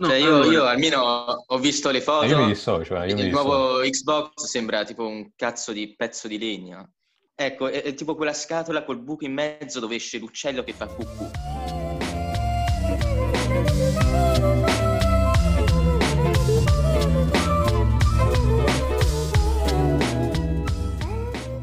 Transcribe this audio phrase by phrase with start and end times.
[0.00, 0.52] No, cioè io, allora...
[0.52, 1.00] io, almeno
[1.44, 2.26] ho visto le foto.
[2.26, 2.94] Io mi dissocio.
[3.02, 6.92] Io il nuovo Xbox sembra tipo un cazzo di pezzo di legno.
[7.34, 10.86] Ecco, è, è tipo quella scatola col buco in mezzo dove esce l'uccello che fa
[10.86, 11.30] cucù.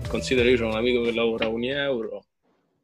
[0.09, 2.25] Considero io ho un amico che lavora a ogni euro.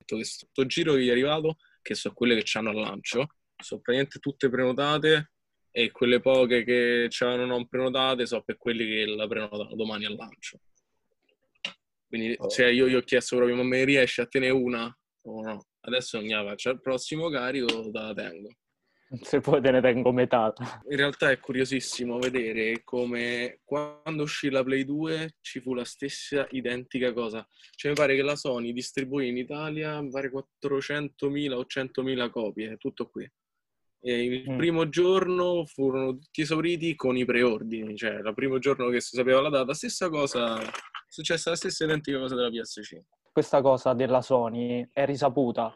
[0.06, 3.28] Questo giro che gli è arrivato, che sono quelle che hanno al lancio,
[3.58, 5.31] sono praticamente tutte prenotate
[5.72, 10.16] e quelle poche che c'erano non prenotate so per quelli che la prenotano domani al
[10.16, 10.60] lancio.
[12.08, 12.50] Quindi oh.
[12.50, 14.94] cioè, io gli ho chiesto proprio, ma me riesci a tenere una
[15.24, 15.66] o no?
[15.82, 18.50] Adesso non la faccio, al prossimo carico te la tengo.
[19.22, 20.54] Se poi te ne tengo metà.
[20.90, 26.48] In realtà è curiosissimo vedere come quando uscì la Play 2 ci fu la stessa
[26.52, 27.46] identica cosa.
[27.76, 32.78] Cioè mi pare che la Sony distribuì in Italia, mi pare 400.000 o 100.000 copie,
[32.78, 33.30] tutto qui.
[34.04, 34.58] E il mm.
[34.58, 39.42] primo giorno furono tutti esauriti con i preordini, cioè il primo giorno che si sapeva
[39.42, 40.70] la data, stessa cosa, è
[41.08, 43.02] successa la stessa identica cosa della PS5.
[43.32, 45.74] Questa cosa della Sony è risaputa,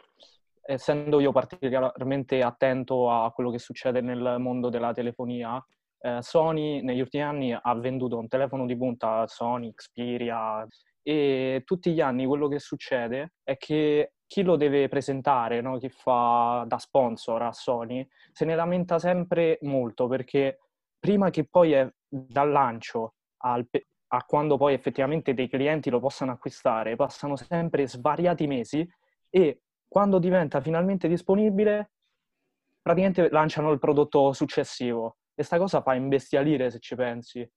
[0.65, 5.63] essendo io particolarmente attento a quello che succede nel mondo della telefonia,
[5.99, 10.67] eh, Sony negli ultimi anni ha venduto un telefono di punta Sony, Xperia
[11.01, 15.77] e tutti gli anni quello che succede è che chi lo deve presentare, no?
[15.77, 20.59] chi fa da sponsor a Sony, se ne lamenta sempre molto perché
[20.99, 23.67] prima che poi è dal lancio al,
[24.07, 28.87] a quando poi effettivamente dei clienti lo possano acquistare, passano sempre svariati mesi
[29.29, 31.91] e quando diventa finalmente disponibile,
[32.81, 35.17] praticamente lanciano il prodotto successivo.
[35.35, 37.49] E sta cosa fa imbestialire se ci pensi.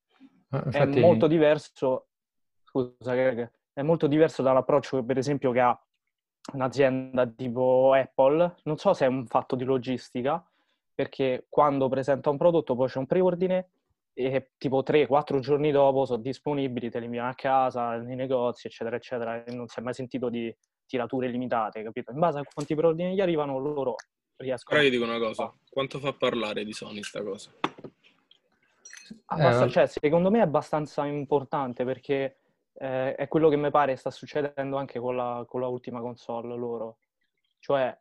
[0.51, 0.99] Ah, infatti...
[0.99, 2.09] È molto diverso,
[2.65, 5.81] scusa Greg, è molto diverso dall'approccio per esempio che ha
[6.53, 10.45] un'azienda tipo Apple, non so se è un fatto di logistica,
[10.95, 13.69] perché quando presenta un prodotto poi c'è un preordine
[14.15, 18.97] e tipo 3-4 giorni dopo sono disponibili, te li inviano a casa, nei negozi, eccetera,
[18.97, 20.53] eccetera, e non si è mai sentito di
[20.87, 22.11] tirature limitate, capito?
[22.11, 23.95] In base a quanti preordini gli arrivano, loro
[24.37, 24.77] riescono...
[24.77, 27.51] Ora io dico una cosa, quanto fa parlare di Sony sta cosa?
[29.27, 32.39] Abbast- eh, cioè, secondo me è abbastanza importante perché
[32.79, 36.57] eh, è quello che mi pare sta succedendo anche con la, con la ultima console
[36.57, 36.99] loro.
[37.59, 37.97] Cioè,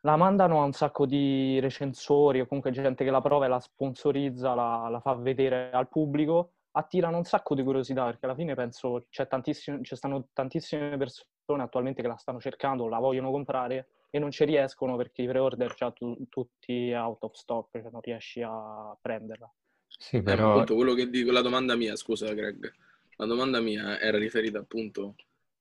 [0.00, 3.60] la mandano a un sacco di recensori o comunque gente che la prova e la
[3.60, 8.54] sponsorizza, la, la fa vedere al pubblico, attirano un sacco di curiosità perché alla fine
[8.54, 13.88] penso c'è tantissime, ci stanno tantissime persone attualmente che la stanno cercando, la vogliono comprare
[14.10, 18.00] e non ci riescono perché i pre-order già tu, tutti out of stock, cioè non
[18.02, 19.50] riesci a prenderla.
[19.86, 20.48] Sì, però...
[20.48, 22.72] Eh, appunto, quello che dico, la domanda mia, scusa Greg,
[23.16, 25.14] la domanda mia era riferita appunto,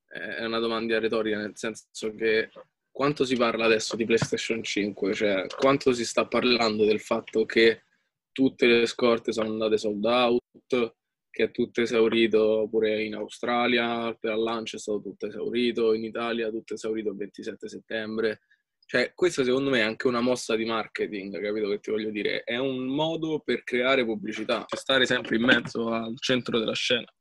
[0.10, 2.50] eh, è una domanda retorica, nel senso che
[2.92, 5.14] quanto si parla adesso di PlayStation 5?
[5.14, 7.84] Cioè, quanto si sta parlando del fatto che
[8.32, 10.96] tutte le scorte sono andate sold out,
[11.30, 16.04] che è tutto esaurito pure in Australia, per il lancio è stato tutto esaurito, in
[16.04, 18.42] Italia tutto esaurito il 27 settembre.
[18.86, 22.44] Cioè, questa secondo me è anche una mossa di marketing, capito che ti voglio dire?
[22.44, 27.12] È un modo per creare pubblicità, per stare sempre in mezzo al centro della scena.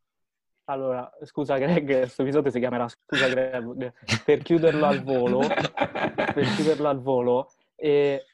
[0.66, 3.92] Allora, scusa Greg, questo episodio si chiamerà Scusa Greg,
[4.24, 8.24] per chiuderlo al volo, per chiuderlo al volo, e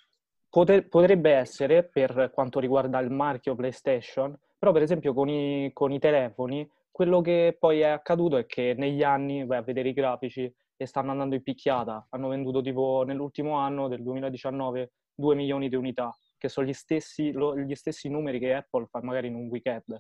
[0.51, 5.91] poter, potrebbe essere, per quanto riguarda il marchio PlayStation, però per esempio con i, con
[5.91, 9.95] i telefoni, quello che poi è accaduto è che negli anni, vai a vedere i
[9.95, 15.69] grafici, e stanno andando in picchiata, hanno venduto tipo nell'ultimo anno del 2019 2 milioni
[15.71, 19.35] di unità, che sono gli stessi, lo, gli stessi numeri che Apple fa magari in
[19.35, 19.99] un weekend.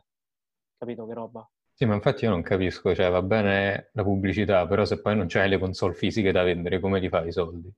[0.77, 1.49] Capito che roba?
[1.81, 5.29] Sì, ma infatti io non capisco, cioè va bene la pubblicità, però se poi non
[5.29, 7.73] c'hai le console fisiche da vendere, come li fai i soldi?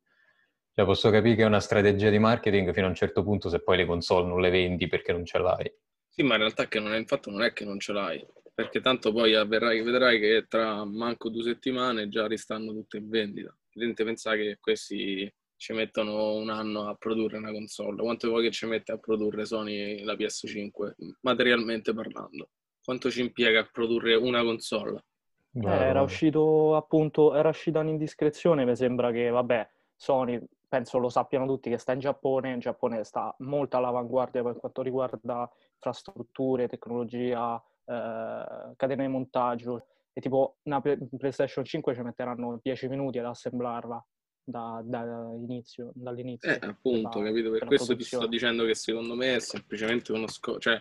[0.72, 3.62] Cioè posso capire che è una strategia di marketing fino a un certo punto se
[3.62, 5.70] poi le console non le vendi perché non ce l'hai.
[6.08, 8.80] Sì, ma in realtà che non è, infatti non è che non ce l'hai, perché
[8.80, 13.54] tanto poi avverrai, vedrai che tra manco due settimane già ristanno tutte in vendita.
[13.74, 18.00] Vedete, pensare che questi ci mettono un anno a produrre una console.
[18.00, 22.48] Quanto vuoi che ci mette a produrre Sony la PS5, materialmente parlando?
[22.82, 25.04] Quanto ci impiega a produrre una console?
[25.52, 31.46] Eh, era uscito appunto, era uscita un'indiscrezione, mi sembra che, vabbè, Sony, penso lo sappiano
[31.46, 37.60] tutti, che sta in Giappone, in Giappone sta molto all'avanguardia per quanto riguarda infrastrutture, tecnologia,
[37.84, 44.04] eh, catene di montaggio, e tipo una PlayStation 5 ci metteranno 10 minuti ad assemblarla
[44.44, 45.02] da, da
[45.34, 46.50] inizio, dall'inizio.
[46.50, 47.50] Eh, appunto, della, capito?
[47.50, 50.80] Per questo ti sto dicendo che secondo me è semplicemente uno scopo, cioè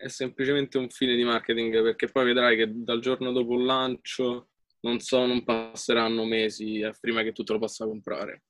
[0.00, 4.48] è semplicemente un fine di marketing perché poi vedrai che dal giorno dopo il lancio
[4.80, 8.44] non so, non passeranno mesi eh, prima che tu te lo possa comprare.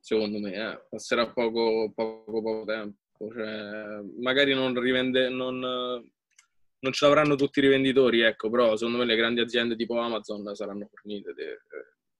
[0.00, 0.86] Secondo me, eh.
[0.88, 3.32] passerà poco, poco, poco tempo.
[3.32, 9.04] Cioè, magari non rivende, non, non ce l'avranno tutti i rivenditori, ecco, però secondo me
[9.04, 11.44] le grandi aziende tipo Amazon saranno fornite di,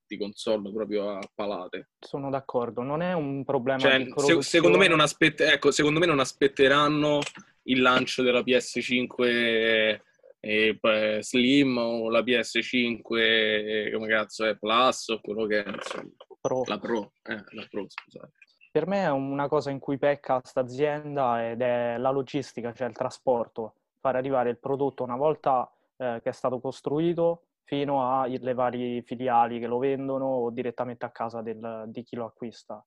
[0.07, 1.89] di console proprio a palate.
[1.99, 6.05] Sono d'accordo, non è un problema cioè, se, secondo, me non aspett- ecco, secondo me
[6.05, 7.19] non aspetteranno
[7.67, 10.01] il lancio della PS5 e,
[10.39, 16.11] e Slim o la PS5 come cazzo è Plus o quello che è insomma.
[16.39, 16.63] Pro.
[16.65, 18.31] La Pro, eh, la Pro scusate.
[18.71, 22.87] Per me è una cosa in cui pecca questa azienda ed è la logistica, cioè
[22.87, 28.53] il trasporto, far arrivare il prodotto una volta eh, che è stato costruito fino alle
[28.53, 32.83] varie filiali che lo vendono o direttamente a casa del, di chi lo acquista.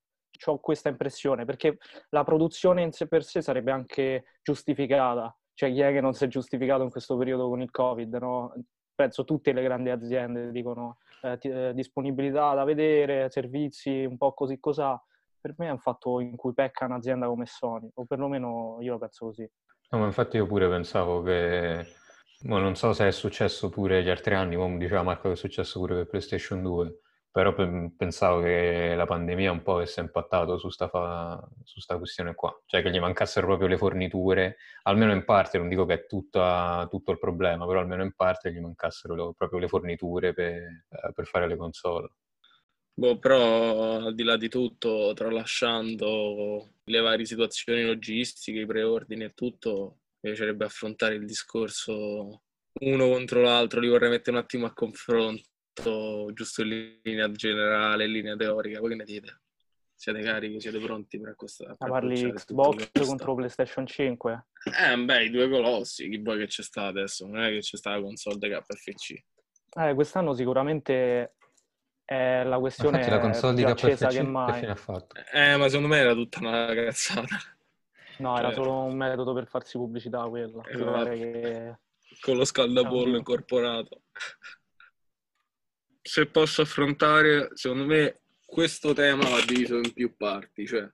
[0.47, 1.79] Ho questa impressione perché
[2.11, 5.35] la produzione in sé per sé sarebbe anche giustificata.
[5.55, 8.15] Cioè, chi è che non si è giustificato in questo periodo con il Covid?
[8.17, 8.55] No?
[8.95, 14.59] Penso tutte le grandi aziende dicono eh, eh, disponibilità da vedere, servizi, un po' così
[14.59, 15.03] cos'ha.
[15.41, 18.99] Per me è un fatto in cui pecca un'azienda come Sony, o perlomeno io lo
[18.99, 19.51] penso così.
[19.91, 21.87] No, ma infatti io pure pensavo che
[22.43, 25.37] ma non so se è successo pure gli altri anni, come diceva Marco che è
[25.37, 27.01] successo pure per PlayStation 2,
[27.33, 27.55] però
[27.97, 31.41] pensavo che la pandemia un po' avesse impattato su sta, fa...
[31.63, 35.69] su sta questione qua, cioè che gli mancassero proprio le forniture, almeno in parte, non
[35.69, 39.61] dico che è tutta, tutto il problema, però almeno in parte gli mancassero lo, proprio
[39.61, 42.11] le forniture per, eh, per fare le console.
[42.93, 49.33] Boh, però al di là di tutto, tralasciando le varie situazioni logistiche, i preordini e
[49.35, 52.43] tutto, mi piacerebbe affrontare il discorso
[52.73, 55.49] uno contro l'altro, li vorrei mettere un attimo a confronto,
[56.33, 58.81] giusto in linea generale, in linea teorica.
[58.81, 59.41] Voi che ne dite?
[59.95, 61.77] Siete carichi, siete pronti per questa?
[61.79, 64.47] Ma parli Xbox contro PlayStation 5?
[64.65, 67.27] Eh, beh, i due colossi, chi vuoi che c'è sta adesso?
[67.27, 69.23] Non è che c'è sta la console di KFC.
[69.79, 71.35] Eh, quest'anno sicuramente
[72.03, 74.53] è la questione la console di KFC che, mai.
[74.53, 75.17] che fine ha fatto?
[75.33, 77.37] Eh, ma secondo me era tutta una cazzata.
[78.21, 78.57] No, era cioè...
[78.57, 80.65] solo un metodo per farsi pubblicità quello.
[80.65, 81.11] Esatto.
[81.11, 81.79] Che...
[82.21, 84.03] Con lo scaldapollo incorporato.
[86.03, 90.67] Se posso affrontare, secondo me, questo tema va diviso in più parti.
[90.67, 90.89] Cioè,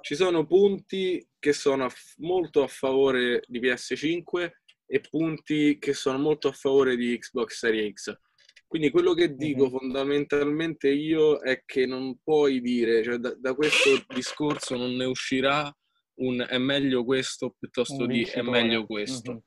[0.00, 1.88] ci sono punti che sono
[2.18, 4.50] molto a favore di PS5
[4.86, 8.18] e punti che sono molto a favore di Xbox Series X.
[8.66, 9.76] Quindi quello che dico mm-hmm.
[9.76, 15.72] fondamentalmente io è che non puoi dire, cioè da, da questo discorso non ne uscirà
[16.18, 19.30] un è meglio questo piuttosto di è meglio questo.
[19.32, 19.40] Mm-hmm.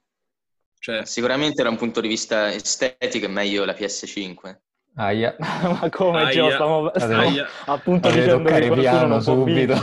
[0.79, 4.57] Cioè, Sicuramente da un punto di vista estetico è meglio la PS5.
[4.95, 5.35] Aia.
[5.39, 6.31] Ma come Aia.
[6.31, 7.47] Gio, stiamo, stiamo Aia.
[7.65, 9.73] appunto dicendo che piano subito.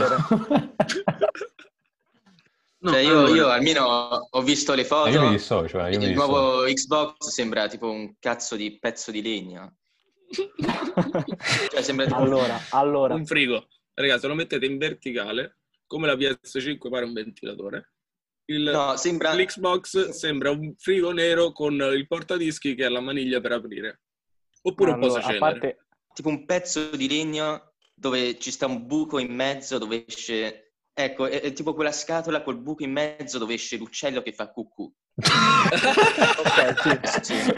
[2.79, 5.09] no, cioè, io, io, almeno ho visto le foto.
[5.09, 5.85] Io mi dissocio.
[5.85, 9.77] Eh, io il mi nuovo Xbox sembra tipo un cazzo di pezzo di legno.
[11.71, 12.17] cioè, sembra tipo...
[12.17, 13.13] allora, allora.
[13.13, 13.67] Un frigo.
[13.93, 15.57] Ragazzi, lo mettete in verticale
[15.87, 17.93] come la PS5 pare un ventilatore.
[18.49, 19.33] Il, no, sembra...
[19.33, 24.01] L'Xbox sembra un frigo nero con il portadischi che ha la maniglia per aprire.
[24.63, 25.39] Oppure allora, un po' cenere.
[25.39, 25.85] Parte...
[26.13, 30.73] Tipo un pezzo di legno dove ci sta un buco in mezzo dove esce...
[30.93, 34.49] Ecco, è, è tipo quella scatola col buco in mezzo dove esce l'uccello che fa
[34.49, 34.91] cucù.
[36.37, 37.35] ok, sì.
[37.35, 37.53] sì.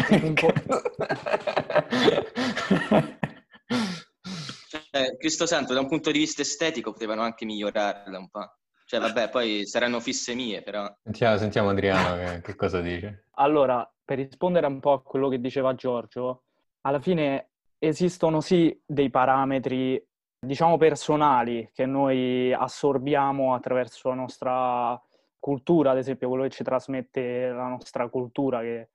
[4.91, 8.57] Eh, Cristo Santo, da un punto di vista estetico potevano anche migliorarla un po'.
[8.85, 10.91] Cioè, vabbè, poi saranno fisse mie, però...
[11.03, 13.27] Sentiamo, sentiamo Adriano che, che cosa dice.
[13.33, 16.45] Allora, per rispondere un po' a quello che diceva Giorgio,
[16.81, 20.03] alla fine esistono sì dei parametri,
[20.39, 25.01] diciamo, personali che noi assorbiamo attraverso la nostra
[25.39, 28.89] cultura, ad esempio quello che ci trasmette la nostra cultura che,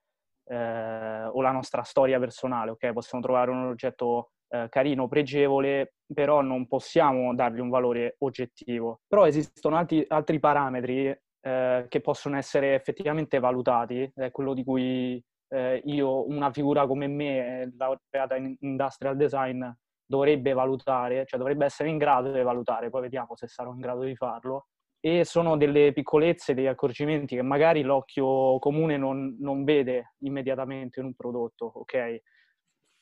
[0.45, 2.93] eh, o la nostra storia personale, ok?
[2.93, 9.01] Possiamo trovare un oggetto eh, carino, pregevole, però non possiamo dargli un valore oggettivo.
[9.07, 11.07] Però esistono altri, altri parametri
[11.41, 15.23] eh, che possono essere effettivamente valutati, è quello di cui
[15.55, 19.65] eh, io, una figura come me, laureata in industrial design,
[20.05, 24.03] dovrebbe valutare, cioè dovrebbe essere in grado di valutare, poi vediamo se sarò in grado
[24.03, 24.67] di farlo.
[25.01, 31.07] E sono delle piccolezze, degli accorgimenti che magari l'occhio comune non, non vede immediatamente in
[31.07, 32.23] un prodotto, ok?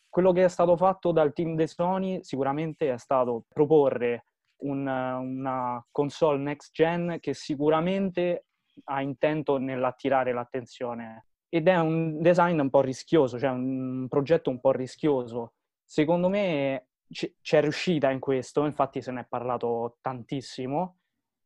[0.09, 4.27] Quello che è stato fatto dal team di Sony sicuramente è stato proporre
[4.63, 8.47] un, una console next gen che sicuramente
[8.85, 14.59] ha intento nell'attirare l'attenzione ed è un design un po' rischioso, cioè un progetto un
[14.59, 15.53] po' rischioso.
[15.85, 20.97] Secondo me c'è riuscita in questo, infatti se ne è parlato tantissimo,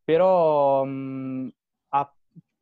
[0.05, 1.53] però mh,
[1.89, 2.15] ha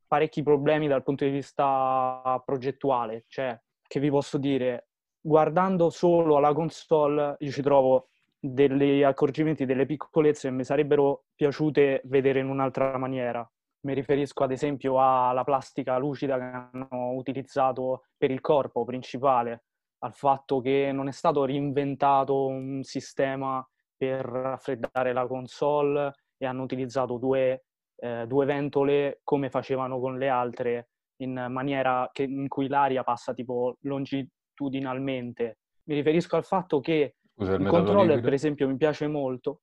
[0.07, 3.55] parecchi problemi dal punto di vista progettuale, cioè
[3.87, 4.87] che vi posso dire,
[5.21, 8.07] guardando solo alla console, io ci trovo
[8.39, 13.47] degli accorgimenti, delle piccolezze che mi sarebbero piaciute vedere in un'altra maniera.
[13.85, 19.65] Mi riferisco ad esempio alla plastica lucida che hanno utilizzato per il corpo principale,
[19.99, 23.65] al fatto che non è stato reinventato un sistema
[23.95, 27.65] per raffreddare la console e hanno utilizzato due,
[27.97, 33.33] eh, due ventole come facevano con le altre in maniera che, in cui l'aria passa
[33.33, 35.59] tipo longitudinalmente.
[35.83, 38.21] Mi riferisco al fatto che Scusa, il, il controller, liquido.
[38.23, 39.61] per esempio, mi piace molto.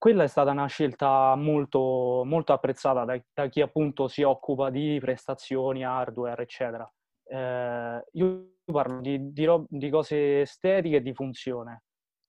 [0.00, 4.96] Quella è stata una scelta molto, molto apprezzata da, da chi appunto si occupa di
[4.98, 6.90] prestazioni, hardware, eccetera.
[7.22, 11.82] Eh, io parlo di, di, rob- di, cose estetiche e di funzione.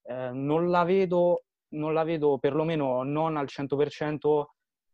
[0.04, 4.46] Eh, non, la vedo, non la vedo perlomeno non al 100%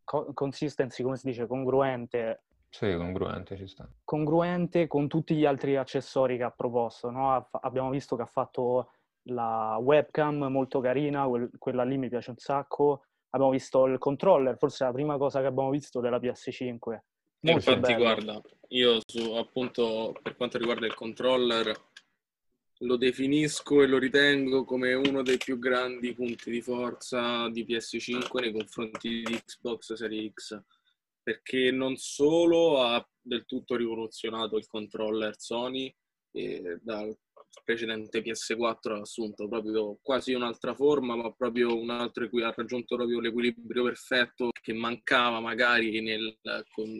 [0.03, 3.89] co- consistency, come si dice, congruente sì, congruente ci sta.
[4.03, 7.10] Congruente con tutti gli altri accessori che ha proposto.
[7.10, 7.48] No?
[7.62, 8.91] Abbiamo visto che ha fatto
[9.27, 13.05] la webcam molto carina, quella lì mi piace un sacco.
[13.31, 17.00] Abbiamo visto il controller, forse è la prima cosa che abbiamo visto della PS5.
[17.39, 17.98] Molto Infatti, bello.
[17.98, 21.72] guarda, io su, appunto per quanto riguarda il controller
[22.81, 28.39] lo definisco e lo ritengo come uno dei più grandi punti di forza di PS5
[28.39, 30.63] nei confronti di Xbox Series X
[31.24, 35.93] perché non solo ha del tutto rivoluzionato il controller Sony
[36.31, 37.17] e dal
[37.63, 43.20] precedente PS4 ha assunto proprio quasi un'altra forma, ma proprio un altro ha raggiunto proprio
[43.20, 46.38] l'equilibrio perfetto che mancava magari nel,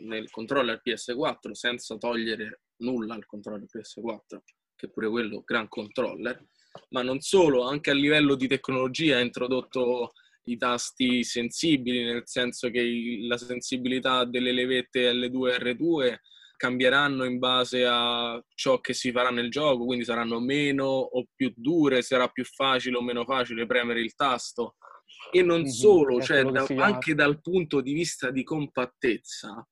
[0.04, 4.38] nel controller PS4 senza togliere nulla al controller PS4,
[4.76, 6.46] che pure quello gran controller,
[6.90, 10.12] ma non solo, anche a livello di tecnologia ha introdotto
[10.44, 16.16] i tasti sensibili, nel senso che la sensibilità delle levette L2 e R2
[16.58, 21.52] cambieranno in base a ciò che si farà nel gioco, quindi saranno meno o più
[21.56, 24.76] dure, sarà più facile o meno facile premere il tasto.
[25.30, 29.66] E non mm-hmm, solo, cioè da, anche dal punto di vista di compattezza,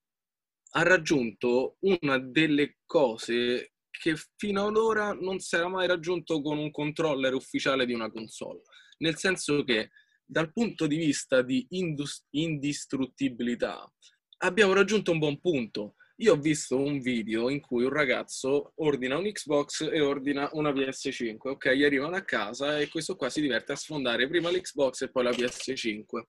[0.71, 6.59] ha raggiunto una delle cose che fino ad ora non si era mai raggiunto con
[6.59, 8.63] un controller ufficiale di una console.
[8.99, 9.91] Nel senso che
[10.25, 13.91] dal punto di vista di indus- indistruttibilità
[14.39, 15.95] abbiamo raggiunto un buon punto.
[16.21, 20.71] Io ho visto un video in cui un ragazzo ordina un Xbox e ordina una
[20.71, 21.49] PS5.
[21.49, 25.11] Ok, gli arrivano a casa e questo qua si diverte a sfondare prima l'Xbox e
[25.11, 26.23] poi la PS5.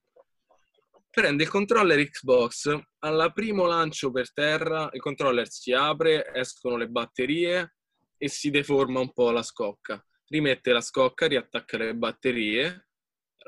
[1.09, 6.89] Prende il controller Xbox, al primo lancio per terra il controller si apre, escono le
[6.89, 7.75] batterie
[8.17, 10.05] e si deforma un po' la scocca.
[10.27, 12.87] Rimette la scocca, riattacca le batterie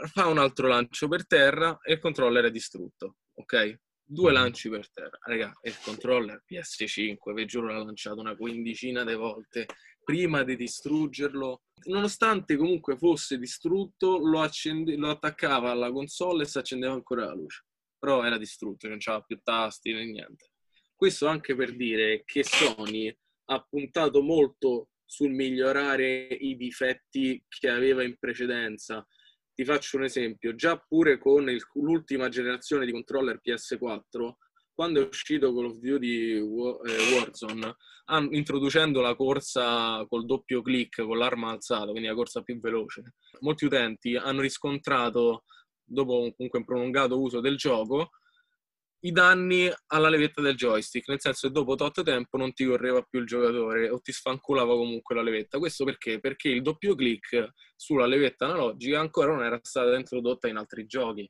[0.07, 3.79] fa un altro lancio per terra e il controller è distrutto, ok?
[4.11, 4.33] Due mm.
[4.33, 5.19] lanci per terra.
[5.21, 9.67] Raga, il controller PS5, vi giuro, l'ha lanciato una quindicina di volte
[10.03, 11.61] prima di distruggerlo.
[11.85, 17.35] Nonostante comunque fosse distrutto, lo, accende- lo attaccava alla console e si accendeva ancora la
[17.35, 17.65] luce.
[17.99, 20.53] Però era distrutto, non c'aveva più tasti né niente.
[20.95, 23.15] Questo anche per dire che Sony
[23.51, 29.05] ha puntato molto sul migliorare i difetti che aveva in precedenza
[29.59, 34.35] ti faccio un esempio, già pure con il, l'ultima generazione di controller PS4,
[34.73, 37.75] quando è uscito Call of Duty eh, Warzone,
[38.29, 43.65] introducendo la corsa col doppio clic, con l'arma alzata, quindi la corsa più veloce, molti
[43.65, 45.43] utenti hanno riscontrato,
[45.83, 48.11] dopo comunque un prolungato uso del gioco,
[49.01, 53.01] i danni alla levetta del joystick, nel senso che dopo tot tempo non ti correva
[53.01, 55.57] più il giocatore o ti sfanculava comunque la levetta.
[55.57, 56.19] Questo perché?
[56.19, 61.29] Perché il doppio clic sulla levetta analogica ancora non era stata introdotta in altri giochi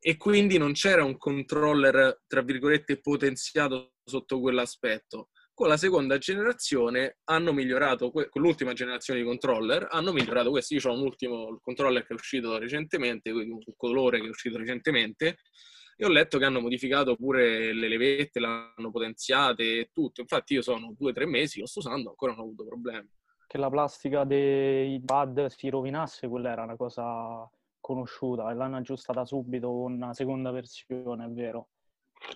[0.00, 5.30] e quindi non c'era un controller, tra virgolette, potenziato sotto quell'aspetto.
[5.52, 10.74] Con la seconda generazione hanno migliorato, con l'ultima generazione di controller, hanno migliorato questo.
[10.74, 15.38] Io ho un ultimo controller che è uscito recentemente, un colore che è uscito recentemente,
[16.00, 20.20] e ho letto che hanno modificato pure le levette, l'hanno potenziate e tutto.
[20.20, 23.10] Infatti io sono due o tre mesi, lo sto usando, ancora non ho avuto problemi.
[23.48, 27.50] Che la plastica dei pad si rovinasse, quella era una cosa
[27.80, 31.70] conosciuta e l'hanno aggiustata subito con una seconda versione, è vero.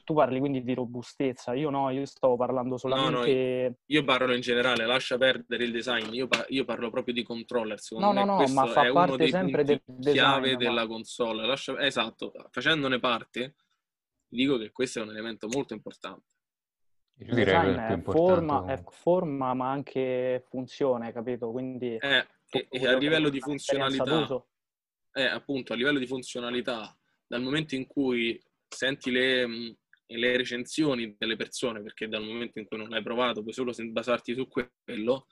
[0.05, 3.62] Tu parli quindi di robustezza, io no, io stavo parlando solamente...
[3.62, 7.15] No, no, io parlo in generale, lascia perdere il design, io, par- io parlo proprio
[7.15, 10.87] di controller, secondo no, me no, no, ma fa parte sempre del design, chiave della
[10.87, 11.47] console.
[11.47, 11.79] Lascia...
[11.81, 13.57] Esatto, facendone parte,
[14.29, 16.27] dico che questo è un elemento molto importante.
[17.19, 21.51] Il design è forma, è forma, ma anche funzione, capito?
[21.51, 21.97] Quindi...
[21.97, 24.43] Eh, e, e a livello di funzionalità...
[25.12, 26.97] Eh, appunto, a livello di funzionalità,
[27.27, 29.71] dal momento in cui senti le, mm,
[30.07, 34.35] le recensioni delle persone, perché dal momento in cui non l'hai provato puoi solo basarti
[34.35, 35.26] su quello,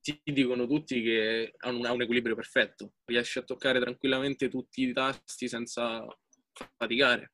[0.00, 4.82] ti dicono tutti che ha un, ha un equilibrio perfetto, riesci a toccare tranquillamente tutti
[4.82, 6.04] i tasti senza
[6.76, 7.32] faticare.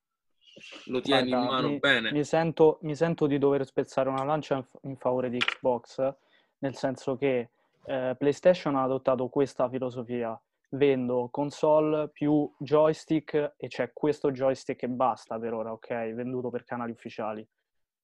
[0.86, 2.12] lo tieni Guarda, in mano mi, bene.
[2.12, 6.14] mi sento, mi sento di dover spezzare una lancia in, in favore di Xbox,
[6.58, 7.50] nel senso che
[7.86, 10.38] eh, PlayStation ha adottato questa filosofia.
[10.70, 16.12] Vendo console più joystick e c'è questo joystick e basta per ora, ok?
[16.12, 17.46] Venduto per canali ufficiali.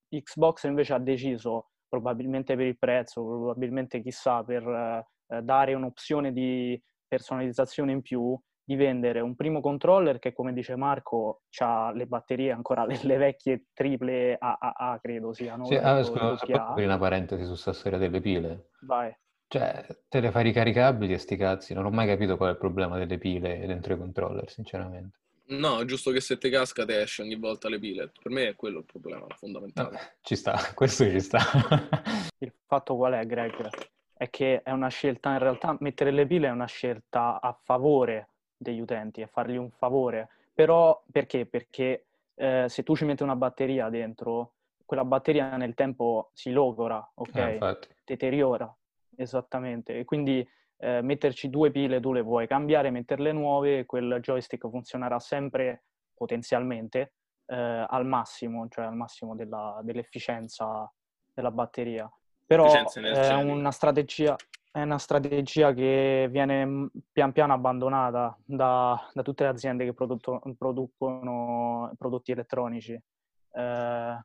[0.08, 6.80] Xbox invece ha deciso, probabilmente per il prezzo, probabilmente chissà, per eh, dare un'opzione di
[7.06, 12.50] personalizzazione in più, di vendere un primo controller che, come dice Marco, ha le batterie
[12.50, 15.64] ancora le, le vecchie triple AAA, credo siano.
[15.64, 16.38] Sì, ah, scusa,
[16.76, 18.70] una parentesi su sta storia delle pile?
[18.86, 19.14] Vai.
[19.54, 22.58] Cioè, te le fai ricaricabili e sti cazzi, non ho mai capito qual è il
[22.58, 25.18] problema delle pile dentro i controller, sinceramente.
[25.50, 28.10] No, è giusto che se te casca te esce ogni volta le pile.
[28.20, 29.90] Per me è quello il problema fondamentale.
[29.90, 31.38] Vabbè, ci sta, questo ci sta.
[32.38, 33.70] Il fatto qual è, Greg?
[34.12, 38.30] È che è una scelta, in realtà mettere le pile è una scelta a favore
[38.56, 40.30] degli utenti, è fargli un favore.
[40.52, 41.46] Però perché?
[41.46, 47.08] Perché eh, se tu ci metti una batteria dentro, quella batteria nel tempo si logora,
[47.14, 47.36] ok?
[47.36, 47.78] Eh.
[48.04, 48.76] Deteriora,
[49.16, 49.98] esattamente.
[49.98, 50.46] E quindi
[50.78, 57.14] eh, metterci due pile tu le vuoi cambiare, metterle nuove, quel joystick funzionerà sempre potenzialmente
[57.46, 60.90] eh, al massimo, cioè al massimo della- dell'efficienza
[61.32, 62.10] della batteria.
[62.46, 64.36] Però è una strategia,
[64.70, 69.94] è una strategia che viene mm, pian piano abbandonata da, da tutte le aziende che
[69.94, 72.92] prodotto- producono prodotti elettronici.
[72.92, 74.18] Eh,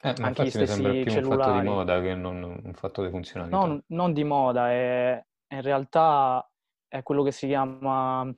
[0.00, 1.68] Eh, ma Anche gli mi sembra stessi più un fatto di cellulari.
[1.68, 3.56] moda che non un fatto di funzionalità.
[3.56, 6.48] non, non di moda, è, in realtà
[6.86, 8.32] è quello che si chiama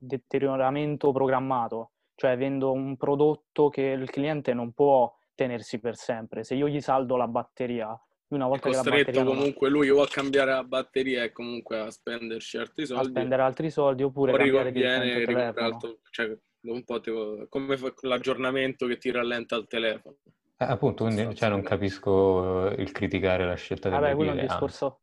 [0.00, 6.44] deterioramento programmato, cioè vendo un prodotto che il cliente non può tenersi per sempre.
[6.44, 7.88] Se io gli saldo la batteria,
[8.28, 11.22] una È volta che la costretto batteria non comunque lui o a cambiare la batteria
[11.24, 13.08] e comunque a spenderci altri a soldi.
[13.08, 19.10] spendere altri soldi oppure riconviene altro- cioè, un po' tipo, come fa- l'aggiornamento che ti
[19.10, 20.16] rallenta il telefono.
[20.60, 24.34] Eh, appunto, quindi cioè, non capisco eh, il criticare la scelta delle Vabbè, quello è
[24.34, 24.50] un anzi.
[24.50, 25.00] discorso,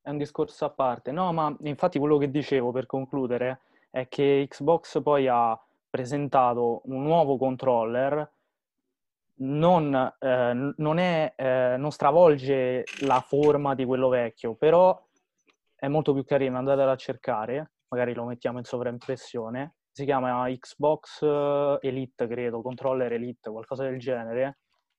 [0.00, 1.10] è un discorso a parte.
[1.10, 7.02] No, ma infatti quello che dicevo per concludere è che Xbox poi ha presentato un
[7.02, 8.30] nuovo controller,
[9.40, 14.96] non, eh, non è, eh, non stravolge la forma di quello vecchio, però
[15.74, 19.74] è molto più carino, andatelo a cercare, magari lo mettiamo in sovraimpressione.
[19.90, 24.58] Si chiama Xbox eh, Elite, credo, controller Elite, qualcosa del genere.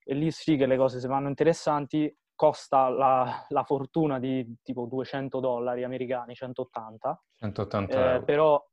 [0.10, 4.88] E lì sì che le cose si fanno interessanti, costa la, la fortuna di tipo
[4.88, 8.24] 200 dollari americani, 180, 180 eh, euro.
[8.24, 8.69] però,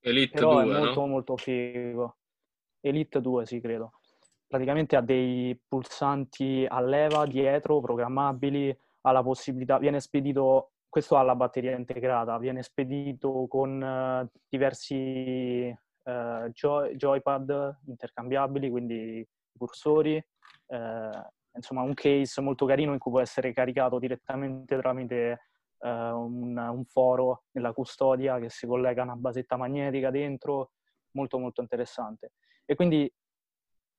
[0.00, 1.06] Elite però 2, è molto no?
[1.08, 2.16] molto figo.
[2.80, 3.98] Elite 2, sì, credo.
[4.46, 11.22] Praticamente ha dei pulsanti a leva dietro, programmabili, ha la possibilità, viene spedito, questo ha
[11.22, 20.24] la batteria integrata, viene spedito con eh, diversi eh, joy- joypad intercambiabili, quindi cursori,
[20.72, 26.56] eh, insomma un case molto carino in cui può essere caricato direttamente tramite eh, un,
[26.56, 30.72] un foro nella custodia che si collega a una basetta magnetica dentro,
[31.12, 32.32] molto molto interessante.
[32.64, 33.10] E quindi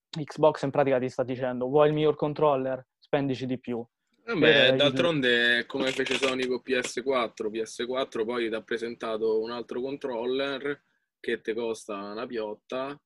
[0.10, 2.86] Xbox in pratica ti sta dicendo vuoi il miglior controller?
[2.98, 3.86] Spendici di più.
[4.26, 7.50] Vabbè, il- d'altronde come fece Sony con PS4.
[7.50, 10.82] PS4 poi ti ha presentato un altro controller
[11.20, 13.00] che ti costa una piotta,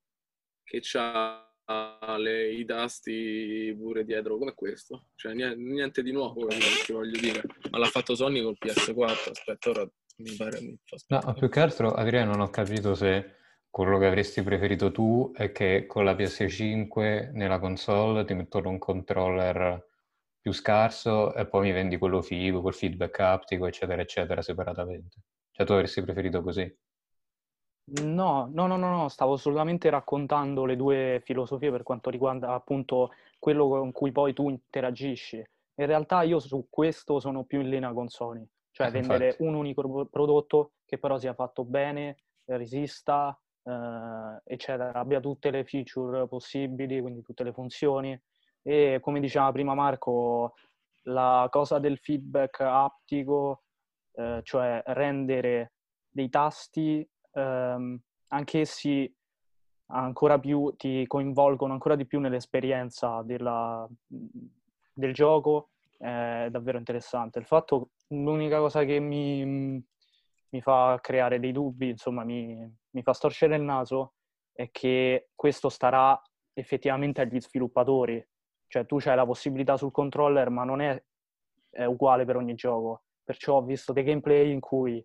[0.64, 1.47] che ha
[2.18, 5.08] le- i tasti pure dietro come questo.
[5.16, 7.44] Cioè niente, niente di nuovo, che ti voglio dire.
[7.72, 9.32] Ma l'ha fatto Sony col PS4.
[9.32, 10.78] Aspetta, ora mi pare mi
[11.10, 13.36] No, più che altro, Adriano, non ho capito se
[13.70, 18.80] quello che avresti preferito tu è che con la PS5 nella console ti mettono un
[18.80, 19.86] controller
[20.40, 25.18] più scarso e poi mi vendi quello figo, col feedback aptico, eccetera, eccetera, separatamente.
[25.52, 26.74] Cioè tu avresti preferito così.
[27.90, 33.12] No, no, no, no, no, stavo solamente raccontando le due filosofie per quanto riguarda appunto
[33.40, 35.38] quello con cui poi tu interagisci.
[35.38, 39.44] In realtà io su questo sono più in linea con Sony, cioè Eh, vendere infatti.
[39.44, 45.64] un unico pro- prodotto che però sia fatto bene, resista, eh, eccetera, abbia tutte le
[45.64, 48.20] feature possibili, quindi tutte le funzioni.
[48.64, 50.56] E come diceva prima Marco,
[51.04, 53.64] la cosa del feedback aptico,
[54.12, 55.72] eh, cioè rendere
[56.10, 59.12] dei tasti ehm, anch'essi
[59.90, 63.88] ancora più ti coinvolgono ancora di più nell'esperienza della-
[64.94, 67.40] del gioco è davvero interessante.
[67.40, 73.14] Il fatto, l'unica cosa che mi, mi fa creare dei dubbi, insomma, mi, mi fa
[73.14, 74.14] storcere il naso,
[74.52, 76.20] è che questo starà
[76.54, 78.26] effettivamente agli sviluppatori.
[78.68, 81.02] Cioè tu c'hai la possibilità sul controller, ma non è,
[81.70, 83.04] è uguale per ogni gioco.
[83.24, 85.04] Perciò ho visto dei gameplay in cui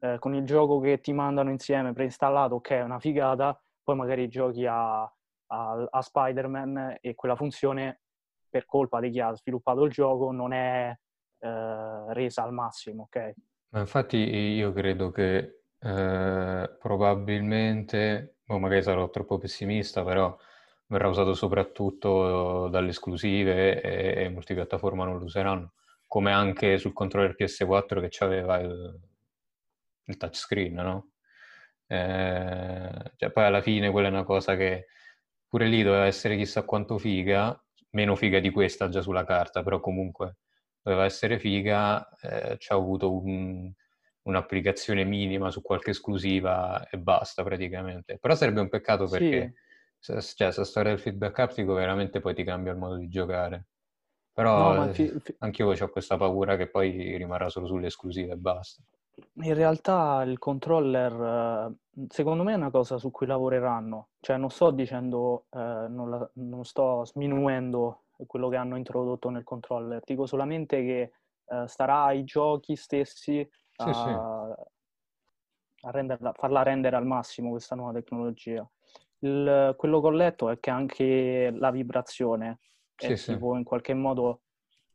[0.00, 4.28] eh, con il gioco che ti mandano insieme preinstallato, ok, è una figata, poi magari
[4.28, 5.10] giochi a
[5.48, 8.00] a, a Spider-Man e quella funzione,
[8.48, 10.96] per colpa di chi ha sviluppato il gioco, non è
[11.38, 13.34] eh, resa al massimo, ok?
[13.70, 20.36] Ma infatti io credo che eh, probabilmente, oh, magari sarò troppo pessimista, però
[20.86, 25.72] verrà usato soprattutto dalle esclusive e, e multipiattaforma non lo useranno,
[26.06, 28.98] come anche sul controller PS4 che aveva il,
[30.08, 31.10] il touchscreen, no?
[31.86, 34.86] Eh, cioè, poi alla fine quella è una cosa che
[35.46, 37.58] pure lì doveva essere chissà quanto figa,
[37.90, 40.36] meno figa di questa già sulla carta, però comunque
[40.82, 43.72] doveva essere figa, eh, ci ha avuto un,
[44.22, 48.18] un'applicazione minima su qualche esclusiva e basta praticamente.
[48.18, 49.54] Però sarebbe un peccato perché
[49.98, 50.20] sì.
[50.20, 53.66] se, cioè, se storia del feedback aptico veramente poi ti cambia il modo di giocare.
[54.32, 58.36] Però no, fi- fi- anch'io ho questa paura che poi rimarrà solo sulle esclusive e
[58.36, 58.82] basta.
[59.34, 61.72] In realtà il controller,
[62.08, 64.10] secondo me, è una cosa su cui lavoreranno.
[64.20, 69.44] Cioè, non sto dicendo, eh, non, la, non, sto sminuendo quello che hanno introdotto nel
[69.44, 71.12] controller, dico solamente che
[71.46, 74.08] eh, starà ai giochi stessi a, sì.
[75.86, 78.68] a renderla, farla rendere al massimo questa nuova tecnologia.
[79.20, 82.60] Il, quello che ho letto è che anche la vibrazione
[82.94, 84.42] è sì, tipo in qualche modo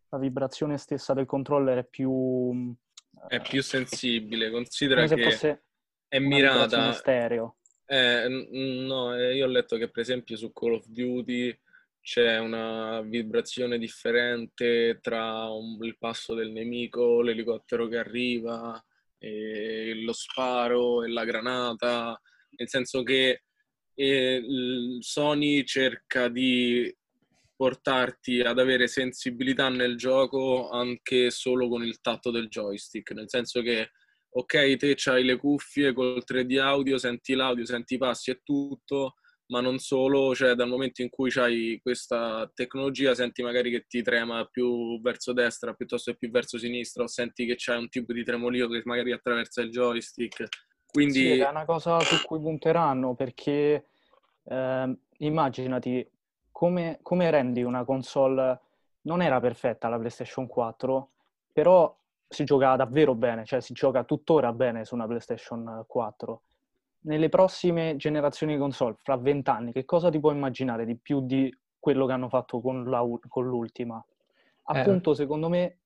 [0.10, 2.74] la vibrazione stessa del controller è più
[3.28, 5.62] è più sensibile, considera che
[6.08, 6.92] è mirata.
[6.94, 7.58] Stereo.
[7.86, 11.56] Eh, no, eh, io ho letto che per esempio su Call of Duty
[12.02, 18.84] c'è una vibrazione differente tra un, il passo del nemico, l'elicottero che arriva,
[19.20, 22.20] lo sparo e la granata,
[22.58, 23.44] nel senso che
[23.96, 24.44] eh,
[25.00, 26.94] Sony cerca di
[27.56, 33.62] portarti ad avere sensibilità nel gioco anche solo con il tatto del joystick, nel senso
[33.62, 33.92] che
[34.36, 39.16] ok, te hai le cuffie col 3D audio, senti l'audio, senti i passi e tutto,
[39.48, 44.02] ma non solo, cioè dal momento in cui hai questa tecnologia senti magari che ti
[44.02, 48.14] trema più verso destra piuttosto che più verso sinistra o senti che c'è un tipo
[48.14, 50.48] di tremolio che magari attraversa il joystick.
[50.92, 51.20] Quindi...
[51.20, 53.88] Sì, è una cosa su cui punteranno perché
[54.46, 56.08] eh, immaginati
[56.64, 58.62] come, come rendi una console...
[59.06, 61.10] Non era perfetta la PlayStation 4,
[61.52, 61.94] però
[62.26, 66.42] si gioca davvero bene, cioè si gioca tuttora bene su una PlayStation 4.
[67.00, 71.54] Nelle prossime generazioni di console, fra vent'anni, che cosa ti puoi immaginare di più di
[71.78, 74.02] quello che hanno fatto con, la, con l'ultima?
[74.08, 74.80] Eh.
[74.80, 75.16] Appunto, eh.
[75.16, 75.80] secondo me,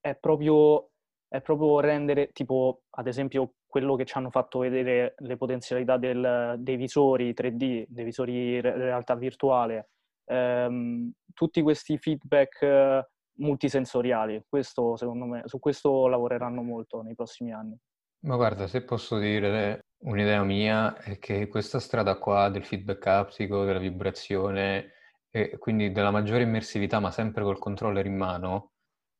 [0.00, 0.88] è proprio,
[1.28, 6.56] è proprio rendere, tipo, ad esempio, quello che ci hanno fatto vedere le potenzialità del,
[6.58, 9.91] dei visori 3D, dei visori re- realtà virtuale,
[10.24, 13.06] ehm, tutti questi feedback eh,
[13.38, 14.44] multisensoriali.
[14.48, 17.76] Questo, secondo me, su questo lavoreranno molto nei prossimi anni.
[18.24, 23.64] Ma guarda, se posso dire un'idea mia, è che questa strada qua del feedback aptico,
[23.64, 24.92] della vibrazione
[25.30, 28.72] e quindi della maggiore immersività, ma sempre col controller in mano,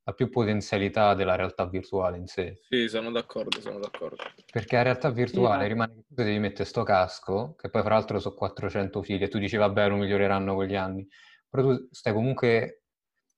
[0.04, 2.58] ha più potenzialità della realtà virtuale in sé.
[2.68, 4.22] Sì, sono d'accordo, sono d'accordo.
[4.50, 7.94] Perché la realtà virtuale sì, rimane che tu devi mettere sto casco, che poi fra
[7.94, 11.06] l'altro sono 400 fili, e tu dici vabbè lo miglioreranno con gli anni,
[11.48, 12.78] però tu stai comunque...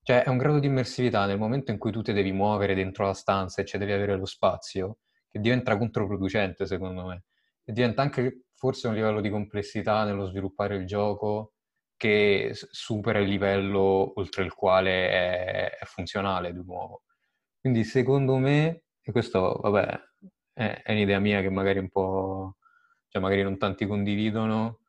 [0.04, 3.06] Cioè è un grado di immersività nel momento in cui tu ti devi muovere dentro
[3.06, 4.98] la stanza e cioè devi avere lo spazio,
[5.30, 7.24] che diventa controproducente secondo me.
[7.64, 11.53] E diventa anche forse un livello di complessità nello sviluppare il gioco
[12.04, 17.04] che supera il livello oltre il quale è, è funzionale di nuovo.
[17.58, 20.00] Quindi secondo me, e questo vabbè
[20.52, 22.56] è, è, un'idea mia che magari un po',
[23.08, 24.80] cioè magari non tanti condividono,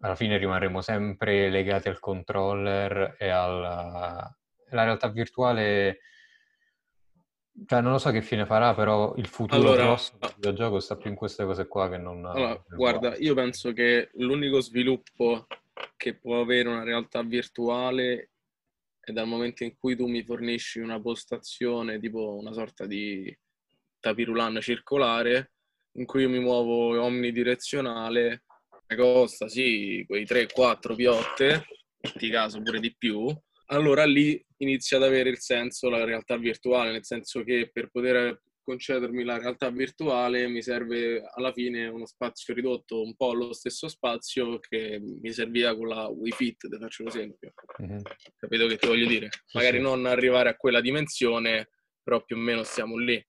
[0.00, 4.30] alla fine rimarremo sempre legati al controller e alla
[4.70, 6.00] la realtà virtuale.
[7.66, 10.96] Cioè, non lo so che fine farà, però il futuro allora, prossimo del videogioco sta
[10.96, 12.24] più in queste cose qua che non...
[12.24, 15.46] Allora, guarda, io penso che l'unico sviluppo
[15.96, 18.30] che può avere una realtà virtuale
[19.00, 23.34] è dal momento in cui tu mi fornisci una postazione, tipo una sorta di
[24.00, 25.52] tapirulan circolare,
[25.92, 28.44] in cui io mi muovo omnidirezionale,
[28.96, 31.66] costa sì quei 3-4 piotte,
[32.20, 33.26] in caso pure di più,
[33.66, 38.40] allora lì inizia ad avere il senso la realtà virtuale, nel senso che per poter
[38.68, 43.88] concedermi la realtà virtuale mi serve alla fine uno spazio ridotto un po' allo stesso
[43.88, 47.54] spazio che mi serviva con la Wii Fit, ti faccio un esempio.
[47.82, 47.98] Mm-hmm.
[48.36, 49.30] Capito che ti voglio dire?
[49.54, 49.82] Magari sì.
[49.82, 51.70] non arrivare a quella dimensione,
[52.02, 53.24] però più o meno stiamo lì.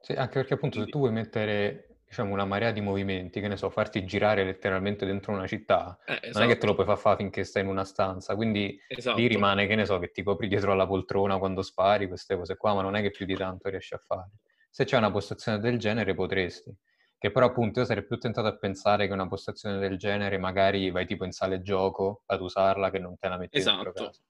[0.00, 0.90] Sì, anche perché appunto Quindi...
[0.90, 5.06] se tu vuoi mettere diciamo, una marea di movimenti, che ne so, farti girare letteralmente
[5.06, 6.38] dentro una città, eh, esatto.
[6.38, 6.74] non è che te lo esatto.
[6.74, 9.16] puoi far fare finché stai in una stanza, quindi esatto.
[9.16, 12.56] lì rimane, che ne so, che ti copri dietro alla poltrona quando spari, queste cose
[12.56, 14.30] qua, ma non è che più di tanto riesci a fare
[14.76, 16.70] se c'è una postazione del genere potresti.
[17.16, 20.90] Che però appunto io sarei più tentato a pensare che una postazione del genere magari
[20.90, 23.84] vai tipo in sale gioco ad usarla che non te la metti esatto.
[23.84, 24.20] dentro casa.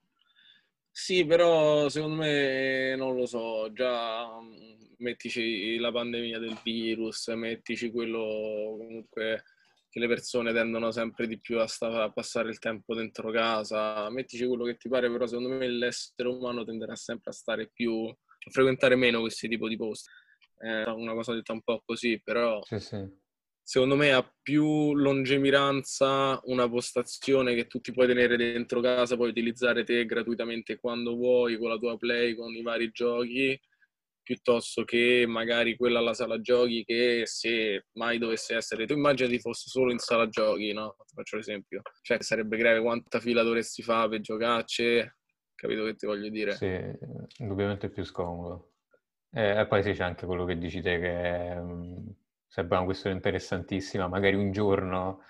[0.88, 7.90] Sì, però secondo me non lo so, già mm, mettici la pandemia del virus, mettici
[7.90, 9.42] quello comunque
[9.90, 14.08] che le persone tendono sempre di più a, sta- a passare il tempo dentro casa,
[14.10, 18.06] mettici quello che ti pare, però secondo me l'essere umano tenderà sempre a stare più,
[18.06, 20.08] a frequentare meno questi tipi di posti.
[20.58, 23.06] È una cosa detta un po' così, però sì, sì.
[23.62, 29.30] secondo me ha più lungimiranza una postazione che tu ti puoi tenere dentro casa, puoi
[29.30, 33.58] utilizzare te gratuitamente quando vuoi, con la tua play, con i vari giochi,
[34.22, 39.68] piuttosto che magari quella alla sala giochi che se mai dovesse essere, tu immagini fosse
[39.68, 40.96] solo in sala giochi, no?
[41.14, 41.82] Faccio l'esempio.
[42.02, 45.12] Cioè sarebbe grave quanta fila dovresti fare per giocarci,
[45.54, 46.52] capito che ti voglio dire?
[46.52, 46.76] Sì,
[47.38, 48.72] indubbiamente più scomodo.
[49.36, 52.10] E, poi sì, c'è anche quello che dici te che um,
[52.46, 55.20] sarebbe una questione interessantissima, magari un giorno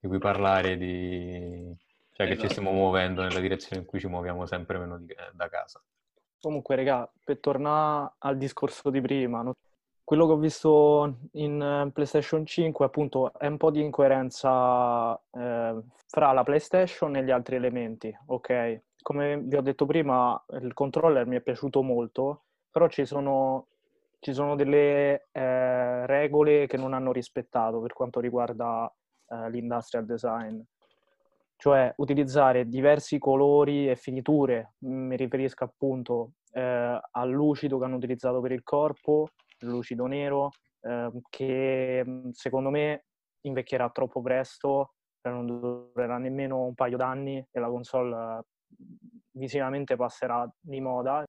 [0.00, 1.76] di cui parlare di...
[2.12, 2.24] cioè esatto.
[2.24, 2.48] che ci esatto.
[2.48, 5.82] stiamo muovendo nella direzione in cui ci muoviamo sempre meno di, da casa.
[6.40, 9.52] Comunque, regà, per tornare al discorso di prima, no?
[10.02, 15.78] quello che ho visto in eh, PlayStation 5 appunto è un po' di incoerenza eh,
[16.06, 18.80] fra la PlayStation e gli altri elementi, ok?
[19.02, 23.68] Come vi ho detto prima, il controller mi è piaciuto molto, però ci sono,
[24.18, 28.92] ci sono delle eh, regole che non hanno rispettato per quanto riguarda
[29.28, 30.60] eh, l'industrial design
[31.62, 38.40] cioè utilizzare diversi colori e finiture, mi riferisco appunto eh, al lucido che hanno utilizzato
[38.40, 39.28] per il corpo,
[39.60, 43.04] il lucido nero, eh, che secondo me
[43.42, 48.42] invecchierà troppo presto, non durerà nemmeno un paio d'anni e la console
[49.30, 51.22] visivamente passerà di moda.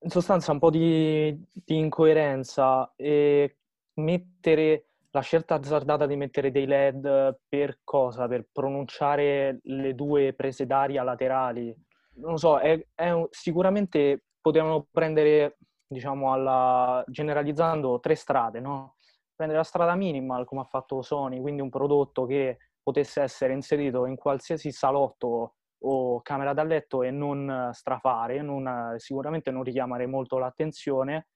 [0.00, 3.56] In sostanza un po' di, di incoerenza e
[3.94, 8.28] mettere la scelta azzardata di mettere dei LED per cosa?
[8.28, 11.74] Per pronunciare le due prese d'aria laterali?
[12.14, 18.96] Non lo so, è, è un, sicuramente potevano prendere, diciamo, alla, generalizzando tre strade, no?
[19.34, 24.06] Prendere la strada minimal come ha fatto Sony, quindi un prodotto che potesse essere inserito
[24.06, 30.38] in qualsiasi salotto o camera da letto e non strafare, non, sicuramente non richiamare molto
[30.38, 31.28] l'attenzione,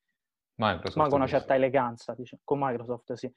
[0.57, 3.33] Microsoft ma con una certa eleganza, diciamo, con Microsoft sì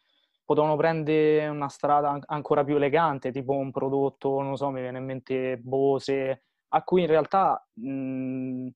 [0.46, 5.06] potevano prendere una strada ancora più elegante, tipo un prodotto, non so, mi viene in
[5.06, 8.68] mente Bose, a cui in realtà mh,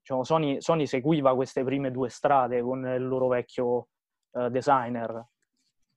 [0.00, 3.88] diciamo, Sony, Sony, seguiva queste prime due strade con il loro vecchio
[4.32, 5.26] uh, designer.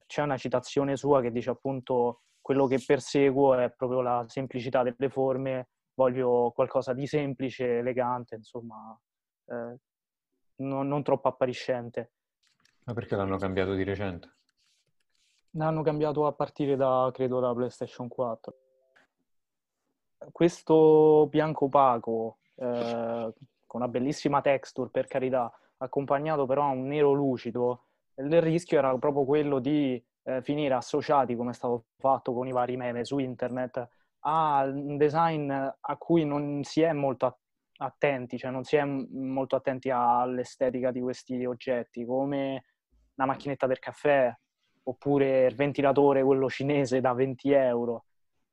[0.05, 5.09] C'è una citazione sua che dice appunto quello che perseguo è proprio la semplicità delle
[5.09, 8.97] forme, voglio qualcosa di semplice, elegante, insomma,
[9.45, 9.77] eh,
[10.57, 12.11] non, non troppo appariscente.
[12.83, 14.35] Ma perché l'hanno cambiato di recente?
[15.51, 18.55] L'hanno cambiato a partire da, credo, da PlayStation 4.
[20.31, 23.33] Questo bianco opaco, eh,
[23.65, 28.95] con una bellissima texture, per carità, accompagnato però a un nero lucido, il rischio era
[28.97, 33.17] proprio quello di eh, finire associati, come è stato fatto con i vari meme su
[33.17, 33.89] internet,
[34.21, 37.39] a un design a cui non si è molto
[37.77, 42.63] attenti, cioè non si è molto attenti all'estetica di questi oggetti, come
[43.15, 44.33] una macchinetta del caffè,
[44.83, 48.05] oppure il ventilatore, quello cinese da 20 euro.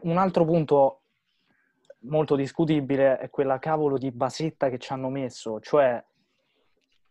[0.03, 1.03] Un altro punto
[2.01, 6.03] molto discutibile è quella cavolo di basetta che ci hanno messo, cioè...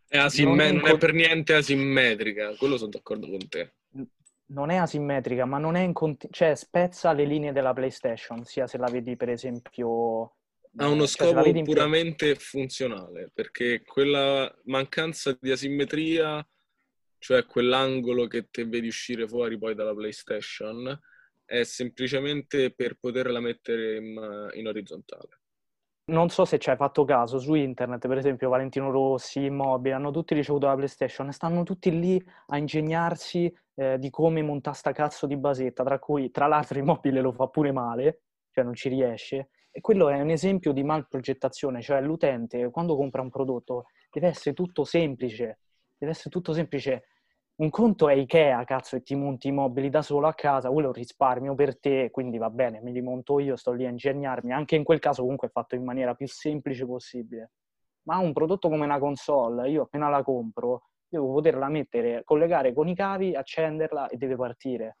[0.06, 3.72] È asimme- non, non è per niente asimmetrica, quello sono d'accordo con te.
[4.46, 8.66] Non è asimmetrica, ma non è in conti- cioè spezza le linee della PlayStation, sia
[8.66, 10.36] se la vedi per esempio
[10.76, 16.46] ha uno cioè, scopo puramente funzionale, perché quella mancanza di asimmetria
[17.24, 21.00] cioè quell'angolo che te vedi uscire fuori poi dalla PlayStation,
[21.46, 25.40] è semplicemente per poterla mettere in, in orizzontale.
[26.06, 30.10] Non so se ci hai fatto caso, su internet per esempio Valentino Rossi, Immobile, hanno
[30.10, 34.92] tutti ricevuto la PlayStation e stanno tutti lì a ingegnarsi eh, di come montare sta
[34.92, 38.90] cazzo di basetta, tra cui tra l'altro Immobile lo fa pure male, cioè non ci
[38.90, 39.48] riesce.
[39.70, 44.54] E quello è un esempio di malprogettazione, cioè l'utente quando compra un prodotto deve essere
[44.54, 45.60] tutto semplice,
[45.96, 47.04] deve essere tutto semplice
[47.56, 50.90] un conto è Ikea, cazzo, e ti monti i mobili da solo a casa, quello
[50.90, 54.52] risparmio per te, quindi va bene, me li monto io, sto lì a ingegnarmi.
[54.52, 57.52] Anche in quel caso comunque è fatto in maniera più semplice possibile.
[58.02, 62.88] Ma un prodotto come una console, io appena la compro, devo poterla mettere, collegare con
[62.88, 64.98] i cavi, accenderla e deve partire.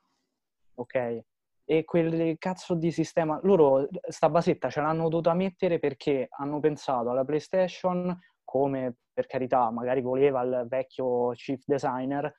[0.74, 1.24] Ok?
[1.66, 7.10] E quel cazzo di sistema, loro sta basetta ce l'hanno dovuta mettere perché hanno pensato
[7.10, 8.16] alla PlayStation
[8.54, 12.32] come per carità magari voleva il vecchio chief designer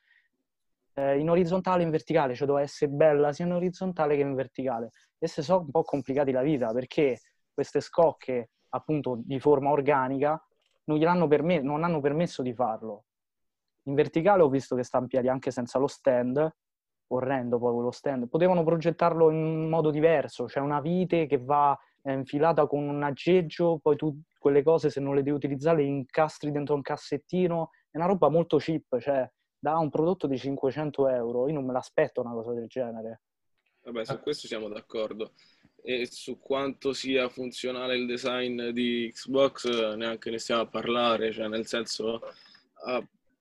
[0.94, 4.34] eh, in orizzontale e in verticale, cioè doveva essere bella sia in orizzontale che in
[4.34, 4.92] verticale.
[5.18, 7.20] E se sono un po' complicati la vita perché
[7.52, 10.42] queste scocche appunto di forma organica
[10.84, 13.04] non, perme- non hanno permesso di farlo.
[13.82, 16.50] In verticale ho visto che sta in piedi anche senza lo stand,
[17.08, 18.26] orrendo poi quello stand.
[18.26, 23.02] Potevano progettarlo in modo diverso, c'è cioè una vite che va eh, infilata con un
[23.02, 27.70] aggeggio, poi tu quelle cose se non le devi utilizzare le incastri dentro un cassettino,
[27.90, 31.72] è una roba molto cheap, cioè da un prodotto di 500 euro, io non me
[31.72, 33.22] l'aspetto una cosa del genere.
[33.82, 35.32] Vabbè, su questo siamo d'accordo.
[35.82, 41.46] E su quanto sia funzionale il design di Xbox neanche ne stiamo a parlare, cioè
[41.46, 42.20] nel senso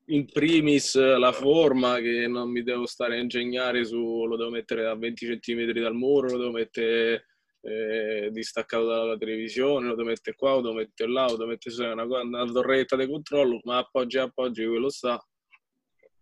[0.06, 4.86] in primis la forma che non mi devo stare a ingegnare su lo devo mettere
[4.86, 7.26] a 20 cm dal muro, lo devo mettere
[7.66, 11.74] eh, distaccato dalla televisione, lo devo mettere qua, lo devo mettere là, lo devo mettere
[11.74, 15.20] su una, una torretta di controllo, ma appoggi appoggi quello sta,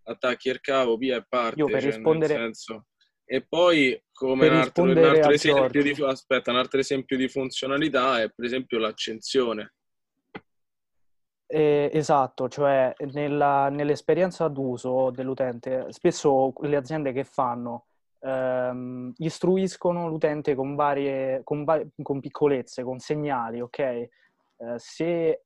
[0.03, 1.59] attacchi il cavo, via e parte.
[1.59, 2.33] Io per cioè, rispondere...
[2.33, 2.85] Senso...
[3.25, 8.21] E poi come un altro, un altro esempio di, aspetta, un altro esempio di funzionalità
[8.21, 9.73] è per esempio l'accensione
[11.53, 17.85] eh, esatto, cioè nella, nell'esperienza d'uso dell'utente, spesso le aziende che fanno
[18.23, 23.79] ehm, istruiscono l'utente con varie, con, va- con piccolezze, con segnali, ok?
[23.79, 24.09] Eh,
[24.77, 25.43] se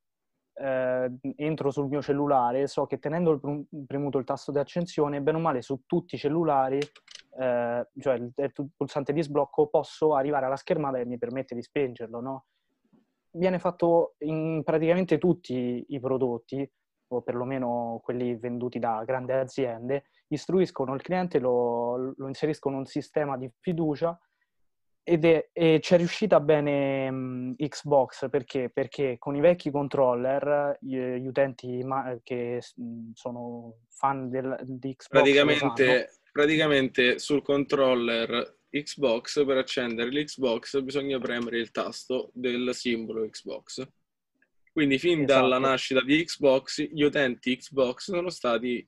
[0.54, 5.38] eh, entro sul mio cellulare, so che tenendo il, premuto il tasto di accensione, bene
[5.38, 6.80] o male su tutti i cellulari,
[7.40, 11.62] eh, cioè il, il, pulsante di sblocco, posso arrivare alla schermata che mi permette di
[11.62, 12.46] spengerlo, no?
[13.32, 16.70] viene fatto in praticamente tutti i prodotti,
[17.10, 22.88] o perlomeno quelli venduti da grandi aziende, istruiscono il cliente, lo, lo inseriscono in un
[22.88, 24.20] sistema di fiducia
[25.10, 28.70] ed è, e c'è riuscita bene um, Xbox perché?
[28.70, 34.94] Perché con i vecchi controller gli, gli utenti ma, che mh, sono fan del, di
[34.94, 43.26] Xbox praticamente, praticamente sul controller Xbox, per accendere l'Xbox bisogna premere il tasto del simbolo
[43.30, 43.88] Xbox.
[44.74, 45.40] Quindi fin esatto.
[45.40, 48.86] dalla nascita di Xbox gli utenti Xbox sono stati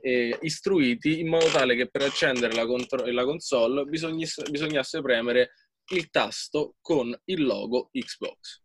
[0.00, 5.52] eh, istruiti in modo tale che per accendere la, contro- la console bisognasse, bisognasse premere
[5.88, 8.62] il tasto con il logo Xbox.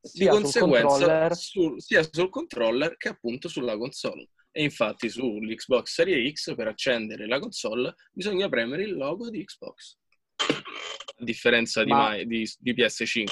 [0.00, 4.30] Di sia conseguenza sul sul, sia sul controller che appunto sulla console.
[4.52, 9.96] E infatti sull'Xbox Series X per accendere la console bisogna premere il logo di Xbox.
[10.36, 12.16] A differenza di, Ma...
[12.16, 13.26] di, di PS5.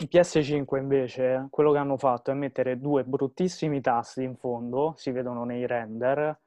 [0.00, 5.10] Il PS5 invece, quello che hanno fatto è mettere due bruttissimi tasti in fondo, si
[5.10, 6.38] vedono nei render,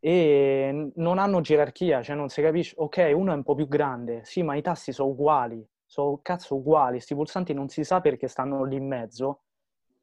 [0.00, 4.24] e non hanno gerarchia, cioè non si capisce, ok, uno è un po' più grande,
[4.24, 8.28] sì, ma i tasti sono uguali, sono cazzo uguali, sti pulsanti non si sa perché
[8.28, 9.42] stanno lì in mezzo.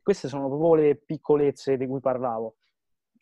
[0.01, 2.55] Queste sono proprio le piccolezze di cui parlavo.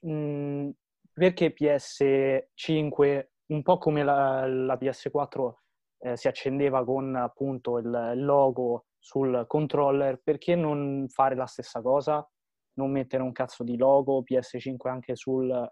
[0.07, 0.69] Mm,
[1.13, 5.53] perché PS5, un po' come la, la PS4
[5.99, 12.25] eh, si accendeva con appunto il logo sul controller, perché non fare la stessa cosa?
[12.73, 15.71] Non mettere un cazzo di logo PS5 anche sul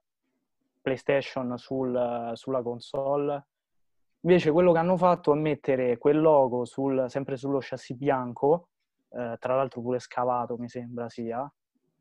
[0.82, 3.46] PlayStation, sul, sulla console?
[4.22, 8.70] Invece quello che hanno fatto è mettere quel logo sul, sempre sullo chassis bianco,
[9.10, 11.40] eh, tra l'altro pure scavato mi sembra sia,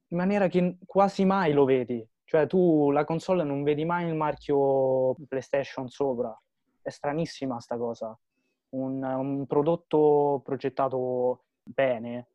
[0.08, 2.04] in maniera che quasi mai lo vedi.
[2.24, 6.36] Cioè tu la console non vedi mai il marchio PlayStation sopra.
[6.80, 8.18] È stranissima sta cosa.
[8.70, 12.26] Un, un prodotto progettato bene,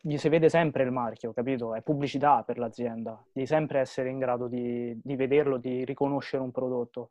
[0.00, 1.74] gli si vede sempre il marchio, capito?
[1.74, 3.22] È pubblicità per l'azienda.
[3.32, 7.10] Devi sempre essere in grado di, di vederlo, di riconoscere un prodotto.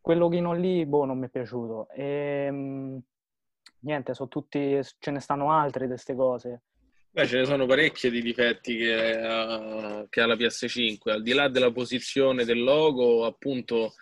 [0.00, 1.88] Quello che lì, boh, non mi è piaciuto.
[1.90, 3.00] E, ehm,
[3.80, 6.62] niente, tutti, ce ne stanno altre di queste cose.
[7.12, 11.32] Beh, ce ne sono parecchie di difetti che, uh, che ha la PS5, al di
[11.32, 13.94] là della posizione del logo, appunto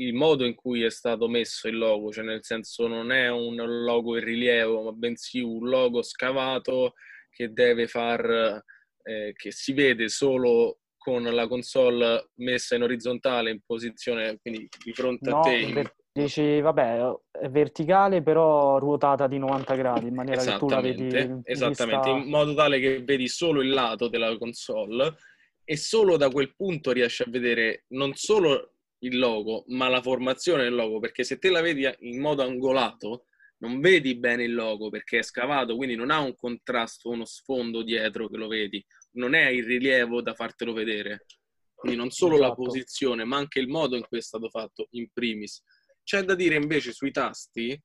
[0.00, 3.56] il modo in cui è stato messo il logo, cioè nel senso non è un
[3.84, 6.94] logo in rilievo, ma bensì un logo scavato
[7.30, 8.62] che deve far,
[9.02, 14.92] eh, che si vede solo con la console messa in orizzontale in posizione, quindi di
[14.92, 15.56] fronte no, a te.
[15.56, 15.90] In...
[16.12, 21.06] Dici, vabbè, è verticale però ruotata di 90 gradi, in maniera che tu la vedi...
[21.44, 22.24] Esattamente, vista...
[22.24, 25.14] in modo tale che vedi solo il lato della console
[25.62, 30.64] e solo da quel punto riesci a vedere non solo il logo, ma la formazione
[30.64, 33.26] del logo, perché se te la vedi in modo angolato,
[33.58, 37.82] non vedi bene il logo perché è scavato, quindi non ha un contrasto, uno sfondo
[37.82, 41.26] dietro che lo vedi, non è il rilievo da fartelo vedere.
[41.74, 42.48] Quindi non solo esatto.
[42.48, 45.62] la posizione, ma anche il modo in cui è stato fatto in primis.
[46.02, 47.80] C'è da dire invece sui tasti,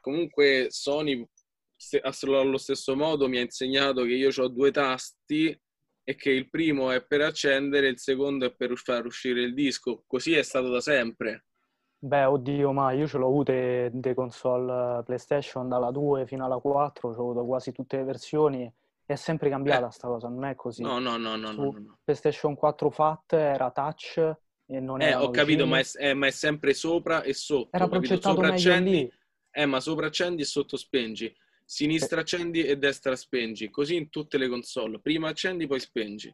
[0.00, 1.24] comunque Sony
[2.22, 5.56] allo stesso modo mi ha insegnato che io ho due tasti
[6.08, 10.04] e che il primo è per accendere, il secondo è per far uscire il disco.
[10.06, 11.44] Così è stato da sempre.
[11.98, 17.10] Beh, oddio, ma io ce l'ho avute dei console PlayStation dalla 2 fino alla 4,
[17.10, 18.72] ho avuto quasi tutte le versioni.
[19.04, 19.90] È sempre cambiata eh.
[19.90, 20.80] sta cosa, non è così.
[20.80, 21.98] No, no, no, no, no, no.
[22.02, 24.16] PlayStation 4 FAT era touch
[24.64, 25.22] e non eh, era.
[25.22, 27.76] ho capito, ma è, è, ma è, sempre sopra e sotto.
[27.76, 29.12] Era progettato meglio accendi, lì.
[29.50, 31.30] Eh, ma sopra accendi e sotto spengi.
[31.70, 33.68] Sinistra accendi e destra spengi.
[33.68, 35.00] Così in tutte le console.
[35.00, 36.32] Prima accendi, poi spengi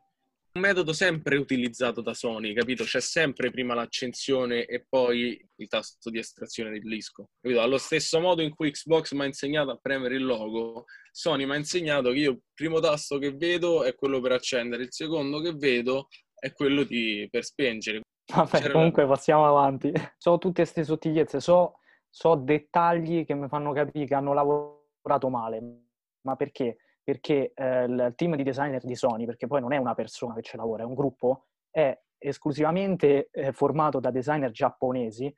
[0.54, 2.84] un metodo sempre utilizzato da Sony, capito?
[2.84, 7.60] C'è sempre prima l'accensione e poi il tasto di estrazione del disco, capito?
[7.60, 11.54] Allo stesso modo in cui Xbox mi ha insegnato a premere il logo, Sony mi
[11.54, 15.40] ha insegnato che io il primo tasto che vedo è quello per accendere, il secondo
[15.40, 16.06] che vedo
[16.38, 18.02] è quello di, per spengere.
[18.32, 19.92] Vabbè, C'era comunque passiamo avanti.
[20.16, 24.83] So tutte queste sottigliezze, so, so dettagli che mi fanno capire che hanno lavorato
[25.30, 25.82] male.
[26.22, 26.78] Ma perché?
[27.04, 30.42] perché eh, il team di designer di Sony, perché poi non è una persona che
[30.42, 35.32] ci lavora, è un gruppo, è esclusivamente eh, formato da designer giapponesi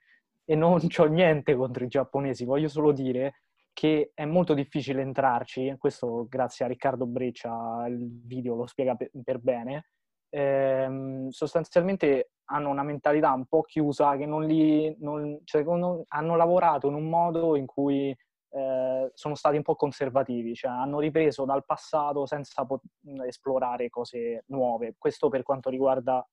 [0.44, 3.40] e non ho niente contro i giapponesi, voglio solo dire
[3.72, 9.10] che è molto difficile entrarci, questo grazie a Riccardo Breccia, il video lo spiega per,
[9.24, 9.88] per bene,
[10.30, 16.36] ehm, sostanzialmente hanno una mentalità un po' chiusa che non li, non, cioè, non, hanno
[16.36, 18.16] lavorato in un modo in cui
[18.50, 22.84] eh, sono stati un po' conservativi, cioè hanno ripreso dal passato senza pot-
[23.26, 24.94] esplorare cose nuove.
[24.98, 26.26] Questo per quanto riguarda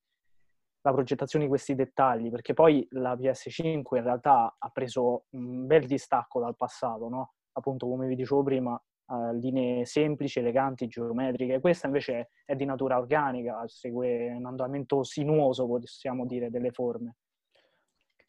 [0.81, 5.85] la progettazione di questi dettagli, perché poi la PS5 in realtà ha preso un bel
[5.85, 7.33] distacco dal passato, no?
[7.53, 11.59] Appunto, come vi dicevo prima, eh, linee semplici, eleganti, geometriche.
[11.59, 17.15] Questa invece è di natura organica, segue un andamento sinuoso, possiamo dire, delle forme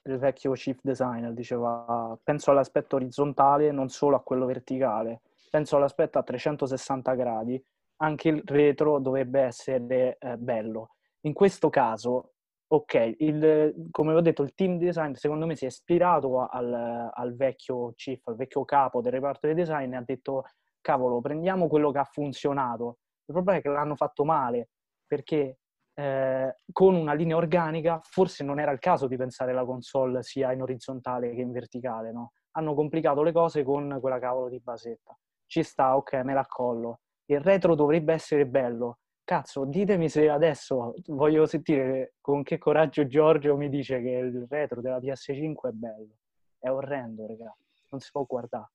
[0.05, 6.19] il vecchio chief designer diceva penso all'aspetto orizzontale non solo a quello verticale, penso all'aspetto
[6.19, 7.65] a 360 gradi,
[7.97, 10.91] anche il retro dovrebbe essere eh, bello.
[11.21, 12.33] In questo caso,
[12.67, 17.35] ok, il, come ho detto, il team design secondo me si è ispirato al, al
[17.37, 20.45] vecchio chief, al vecchio capo del reparto di design e ha detto
[20.81, 22.99] cavolo, prendiamo quello che ha funzionato.
[23.27, 24.69] Il problema è che l'hanno fatto male,
[25.07, 25.61] perché
[25.95, 30.53] eh, con una linea organica, forse non era il caso di pensare la console sia
[30.53, 32.33] in orizzontale che in verticale, no?
[32.53, 35.17] Hanno complicato le cose con quella cavolo di basetta.
[35.47, 37.01] Ci sta, ok, me la collo.
[37.27, 38.99] Il retro dovrebbe essere bello.
[39.25, 44.81] Cazzo, ditemi se adesso voglio sentire con che coraggio Giorgio mi dice che il retro
[44.81, 46.17] della PS5 è bello.
[46.59, 47.57] È orrendo, raga.
[47.91, 48.71] Non si può guardare.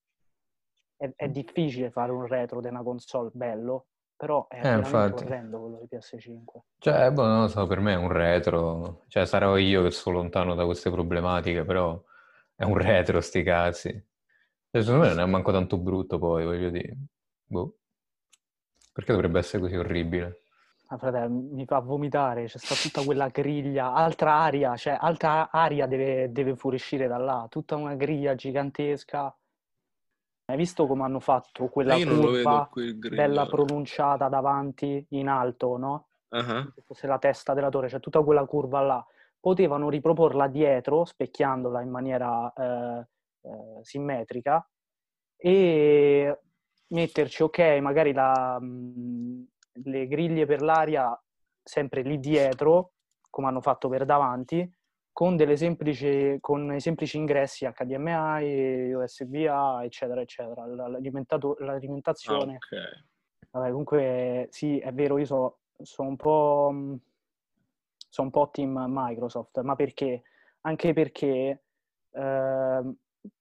[0.95, 3.87] È, è difficile fare un retro di una console bello
[4.19, 5.23] però è eh, infatti.
[5.23, 6.59] orrendo quello di PS5.
[6.77, 10.17] Cioè, boh, non lo so, per me è un retro, cioè sarò io che sono
[10.17, 12.03] lontano da queste problematiche, però
[12.53, 13.89] è un retro sti cazzi.
[14.71, 16.97] Cioè, secondo me non è manco tanto brutto poi, voglio dire.
[17.45, 17.77] Boh.
[18.91, 20.41] Perché dovrebbe essere così orribile?
[20.87, 25.87] Ah, fratello, mi fa vomitare, c'è sta tutta quella griglia, altra aria, cioè altra aria
[25.87, 29.33] deve, deve fuoriuscire da là, tutta una griglia gigantesca
[30.49, 32.67] hai visto come hanno fatto quella curva
[33.07, 36.07] bella pronunciata davanti in alto, no?
[36.29, 36.73] Uh-huh.
[36.85, 39.05] Fosse la testa della torre, cioè tutta quella curva là.
[39.39, 43.07] Potevano riproporla dietro, specchiandola in maniera eh,
[43.41, 44.67] eh, simmetrica
[45.37, 46.39] e
[46.87, 49.41] metterci, ok, magari la, mh, mm,
[49.83, 51.17] le griglie per l'aria
[51.61, 52.93] sempre lì dietro,
[53.29, 54.67] come hanno fatto per davanti,
[55.19, 60.65] con, delle semplici, con i semplici ingressi HDMI, USB-A, eccetera, eccetera.
[60.65, 62.55] L'alimentazione.
[62.55, 63.03] Okay.
[63.51, 66.69] Vabbè, comunque, sì, è vero, io sono so un po'...
[68.11, 70.21] Sono un po' team Microsoft, ma perché?
[70.61, 71.63] Anche perché
[72.11, 72.93] eh,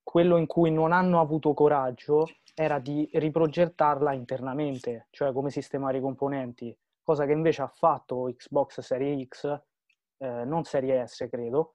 [0.03, 2.27] quello in cui non hanno avuto coraggio
[2.57, 8.81] era di riprogettarla internamente, cioè come sistemare i componenti, cosa che invece ha fatto Xbox
[8.81, 9.63] Series X
[10.19, 11.75] eh, non Serie S credo,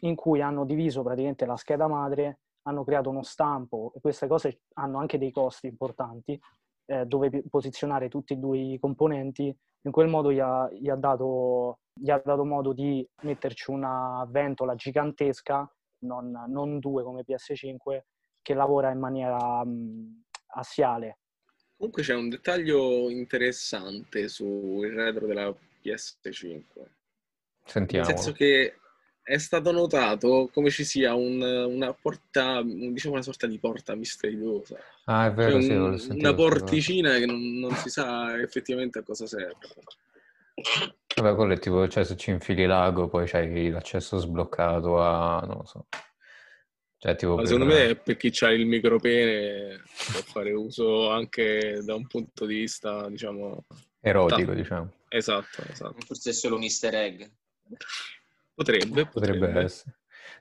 [0.00, 4.62] in cui hanno diviso praticamente la scheda madre, hanno creato uno stampo e queste cose
[4.74, 6.38] hanno anche dei costi importanti
[6.86, 9.54] eh, dove posizionare tutti e due i componenti.
[9.82, 14.26] In quel modo gli ha, gli ha, dato, gli ha dato modo di metterci una
[14.28, 15.70] ventola gigantesca,
[16.00, 18.00] non, non due come PS5,
[18.40, 20.24] che lavora in maniera mh,
[20.54, 21.18] assiale.
[21.76, 26.62] Comunque c'è un dettaglio interessante sul retro della PS5
[27.64, 28.06] Sentiamo.
[28.06, 28.78] Nel senso che
[29.24, 34.76] è stato notato come ci sia un, una porta, diciamo una sorta di porta misteriosa.
[35.06, 39.02] Ah, è vero, cioè un, sì, Una porticina che non, non, si sa effettivamente a
[39.02, 39.56] cosa serve.
[41.16, 45.56] Vabbè, quello è tipo, cioè se ci infili l'ago poi c'hai l'accesso sbloccato a, non
[45.56, 45.86] lo so.
[46.98, 47.46] Cioè, tipo per...
[47.46, 52.60] secondo me per chi ha il micropene può fare uso anche da un punto di
[52.60, 53.64] vista, diciamo,
[54.00, 54.92] erotico, Ta- diciamo.
[55.08, 55.96] Esatto, esatto.
[56.06, 57.24] Forse è solo un easter egg.
[58.54, 59.98] Potrebbe, potrebbe, potrebbe essere.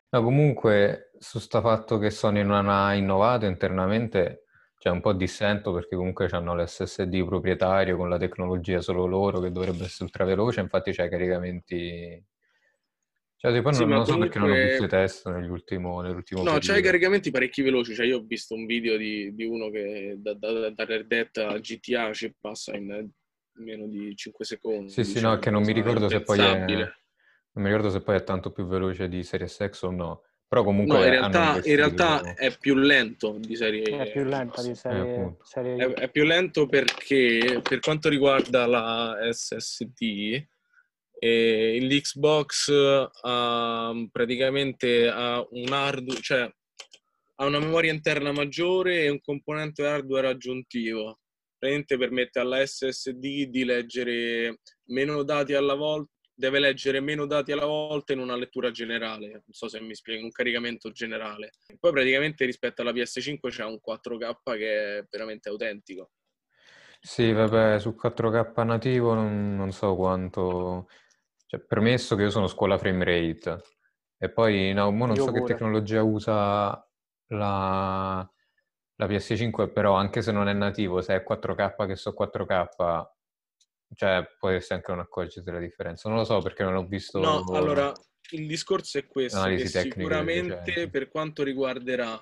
[0.09, 4.45] No, comunque, su sta fatto che Sony non ha innovato internamente,
[4.77, 9.51] c'è un po' dissento perché comunque hanno l'SSD proprietario con la tecnologia solo loro che
[9.51, 12.23] dovrebbe essere ultra veloce, infatti c'è caricamenti
[13.43, 16.59] cioè, poi sì, non, non so perché non ho visto i test nell'ultimo, nell'ultimo No,
[16.61, 17.93] c'hai caricamenti parecchi veloci.
[17.93, 21.27] Cioè, io ho visto un video di, di uno che da, da, da Red Dead
[21.35, 23.05] a GTA ci passa in
[23.55, 24.89] meno di 5 secondi.
[24.89, 26.93] Sì, diciamo, sì, no, diciamo, che non mi ricordo se poi è...
[27.53, 30.23] Non mi ricordo se poi è tanto più veloce di Series X o no.
[30.53, 34.61] Però comunque no, in realtà, in realtà è più lento di serie È più lenta
[34.61, 35.75] di serie, eh, serie...
[35.77, 40.45] È, è, più lento perché per quanto riguarda la SSD
[41.23, 46.53] e l'Xbox uh, praticamente ha un hardware, cioè
[47.35, 51.19] ha una memoria interna maggiore e un componente hardware aggiuntivo.
[51.57, 56.11] Praticamente permette alla SSD di leggere meno dati alla volta,
[56.43, 59.29] deve leggere meno dati alla volta in una lettura generale.
[59.29, 61.51] Non so se mi spiego, un caricamento generale.
[61.79, 66.11] Poi praticamente rispetto alla PS5 c'è un 4K che è veramente autentico.
[66.99, 70.87] Sì, vabbè, su 4K nativo non, non so quanto
[71.45, 73.61] cioè, permesso che io sono scuola frame rate
[74.17, 75.39] e poi no, non io so pure.
[75.39, 76.85] che tecnologia usa
[77.27, 78.29] la,
[78.95, 83.05] la, PS5, però anche se non è nativo, se è 4K che so 4K,
[83.95, 86.09] cioè può essere anche non accorgersi della differenza.
[86.09, 87.19] Non lo so perché non ho visto...
[87.19, 87.91] No, allora
[88.31, 92.21] il discorso è questo, che sicuramente per quanto riguarderà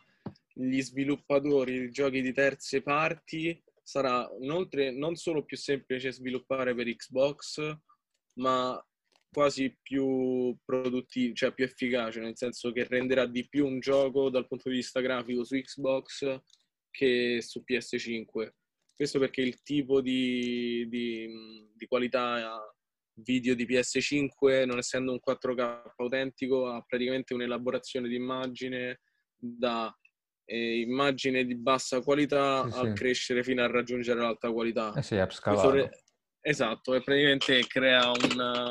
[0.53, 6.93] gli sviluppatori di giochi di terze parti sarà inoltre non solo più semplice sviluppare per
[6.95, 7.77] Xbox,
[8.35, 8.85] ma
[9.31, 14.47] quasi più produttivo, cioè più efficace, nel senso che renderà di più un gioco dal
[14.47, 16.41] punto di vista grafico su Xbox
[16.89, 18.49] che su PS5.
[19.01, 21.27] Questo perché il tipo di, di,
[21.73, 22.71] di qualità
[23.15, 28.99] video di PS5, non essendo un 4K autentico, ha praticamente un'elaborazione di immagine
[29.35, 29.91] da
[30.45, 34.93] eh, immagine di bassa qualità sì, a crescere fino a raggiungere l'alta qualità.
[34.93, 35.89] Eh sì, upscalato.
[36.39, 38.69] Esatto, e praticamente crea una,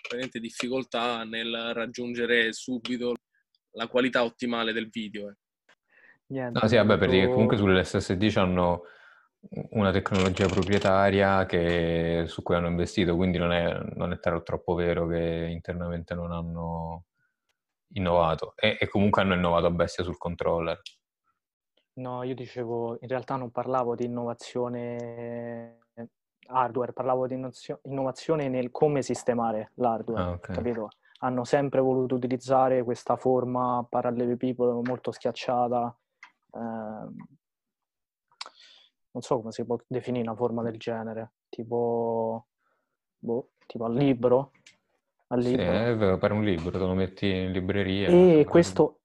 [0.00, 3.14] praticamente difficoltà nel raggiungere subito
[3.76, 5.28] la qualità ottimale del video.
[5.28, 5.34] Eh.
[6.26, 8.82] Niente, no, sì, vabbè, perché comunque sulle SSD hanno
[9.70, 15.06] una tecnologia proprietaria che, su cui hanno investito, quindi non è, non è troppo vero
[15.06, 17.04] che internamente non hanno
[17.92, 20.80] innovato e, e, comunque hanno innovato a bestia sul controller.
[21.94, 25.78] No, io dicevo, in realtà non parlavo di innovazione
[26.46, 27.40] hardware, parlavo di
[27.82, 30.54] innovazione nel come sistemare l'hardware, ah, okay.
[30.54, 30.88] capito?
[31.22, 35.94] Hanno sempre voluto utilizzare questa forma parallelepipedo molto schiacciata.
[36.52, 37.38] Eh,
[39.12, 42.46] non so come si può definire una forma del genere, tipo,
[43.18, 44.52] boh, tipo al libro.
[45.28, 45.62] Al libro.
[45.62, 48.08] Sì, è vero, per un libro, te lo metti in libreria.
[48.08, 49.00] E questo,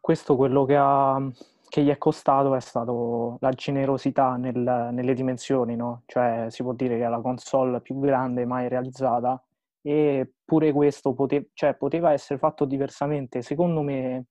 [0.00, 1.30] questo quello che ha
[1.68, 6.02] che gli è costato è stato la generosità nel, nelle dimensioni, no?
[6.06, 9.42] Cioè si può dire che è la console più grande mai realizzata
[9.82, 13.42] e pure questo pote- cioè, poteva essere fatto diversamente.
[13.42, 14.26] Secondo me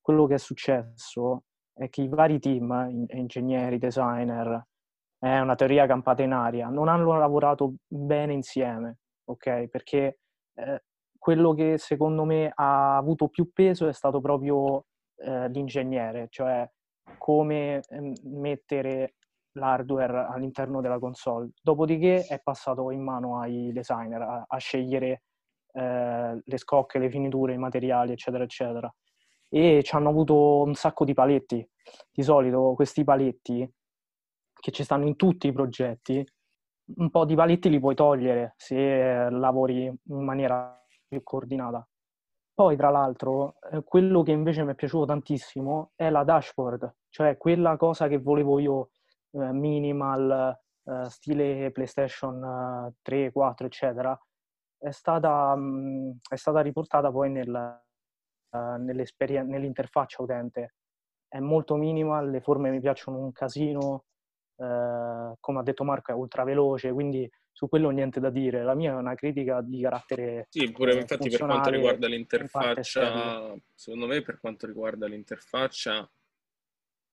[0.00, 1.44] quello che è successo
[1.74, 4.66] è che i vari team, ingegneri, designer,
[5.18, 9.68] è una teoria campata in aria, non hanno lavorato bene insieme, ok?
[9.68, 10.18] Perché
[10.54, 10.82] eh,
[11.18, 14.84] quello che secondo me ha avuto più peso è stato proprio
[15.16, 16.68] eh, l'ingegnere, cioè
[17.16, 19.14] come ehm, mettere
[19.52, 21.50] l'hardware all'interno della console.
[21.62, 25.22] Dopodiché è passato in mano ai designer a, a scegliere
[25.72, 28.94] eh, le scocche, le finiture, i materiali, eccetera, eccetera.
[29.54, 31.64] E ci hanno avuto un sacco di paletti.
[32.10, 33.72] Di solito questi paletti,
[34.52, 36.26] che ci stanno in tutti i progetti,
[36.96, 40.76] un po' di paletti li puoi togliere se lavori in maniera
[41.06, 41.86] più coordinata.
[42.52, 47.36] Poi, tra l'altro, eh, quello che invece mi è piaciuto tantissimo è la dashboard, cioè
[47.36, 48.90] quella cosa che volevo io,
[49.32, 54.18] eh, minimal, eh, stile PlayStation 3, 4, eccetera,
[54.78, 57.82] è stata, mh, mm, è stata riportata poi nel,
[58.58, 60.74] nell'interfaccia utente.
[61.28, 64.04] È molto minimal, le forme mi piacciono un casino,
[64.56, 68.62] uh, come ha detto Marco è ultra veloce, quindi su quello niente da dire.
[68.62, 70.46] La mia è una critica di carattere.
[70.50, 76.08] Sì, pure infatti per quanto riguarda l'interfaccia, secondo me per quanto riguarda l'interfaccia,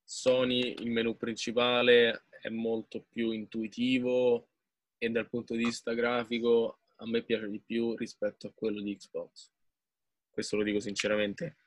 [0.04, 4.50] Sony il menu principale è molto più intuitivo
[4.98, 8.96] e dal punto di vista grafico a me piace di più rispetto a quello di
[8.96, 9.52] Xbox.
[10.32, 11.58] Questo lo dico sinceramente.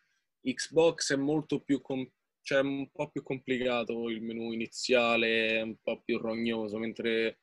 [0.42, 2.08] Xbox è molto più com-
[2.42, 7.40] cioè un po' più complicato il menu iniziale, un po' più rognoso, mentre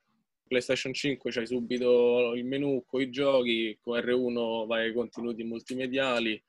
[0.47, 6.41] PlayStation 5 c'hai subito il menu con i giochi, con R1 vai ai contenuti multimediali,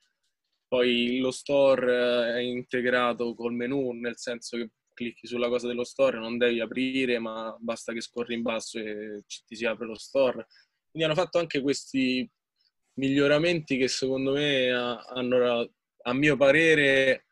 [0.69, 6.19] poi lo store è integrato col menu, nel senso che clicchi sulla cosa dello store,
[6.19, 10.47] non devi aprire, ma basta che scorri in basso e ti si apre lo store.
[10.91, 12.29] Quindi hanno fatto anche questi
[13.03, 15.69] miglioramenti che secondo me hanno,
[16.03, 17.25] a mio parere,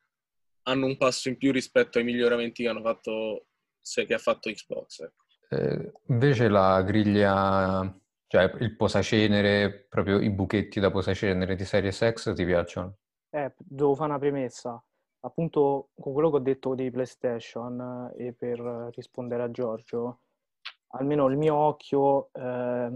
[0.62, 3.46] hanno un passo in più rispetto ai miglioramenti che hanno fatto,
[3.80, 5.00] che ha fatto Xbox.
[5.00, 5.24] Ecco.
[5.50, 12.34] Eh, invece la griglia, cioè il posacenere, proprio i buchetti da posacenere di Series X
[12.34, 12.96] ti piacciono?
[13.30, 14.82] Eh, devo fare una premessa.
[15.22, 20.22] Appunto, con quello che ho detto di PlayStation e per rispondere a Giorgio,
[20.92, 22.90] almeno il mio occhio, eh,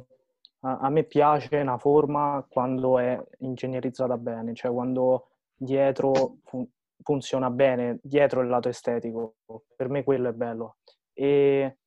[0.65, 6.69] a, a, me piace una forma quando è ingegnerizzata bene, cioè quando dietro fun-
[7.03, 9.37] funziona bene, dietro il lato estetico.
[9.77, 10.77] Per me quello è bello.
[11.13, 11.79] E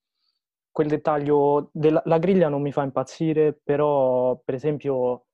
[0.72, 5.26] quel dettaglio della griglia non mi fa impazzire, però per esempio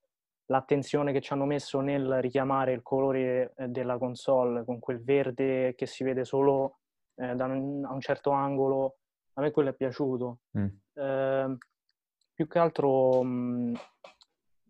[0.45, 5.73] l'attenzione che ci hanno messo nel richiamare il colore eh, della console con quel verde
[5.75, 6.79] che si vede solo
[7.15, 8.97] eh, da un, a un certo angolo,
[9.33, 10.39] a me quello è piaciuto.
[10.57, 10.67] Mm.
[10.93, 11.57] Eh,
[12.33, 13.73] più che altro mh,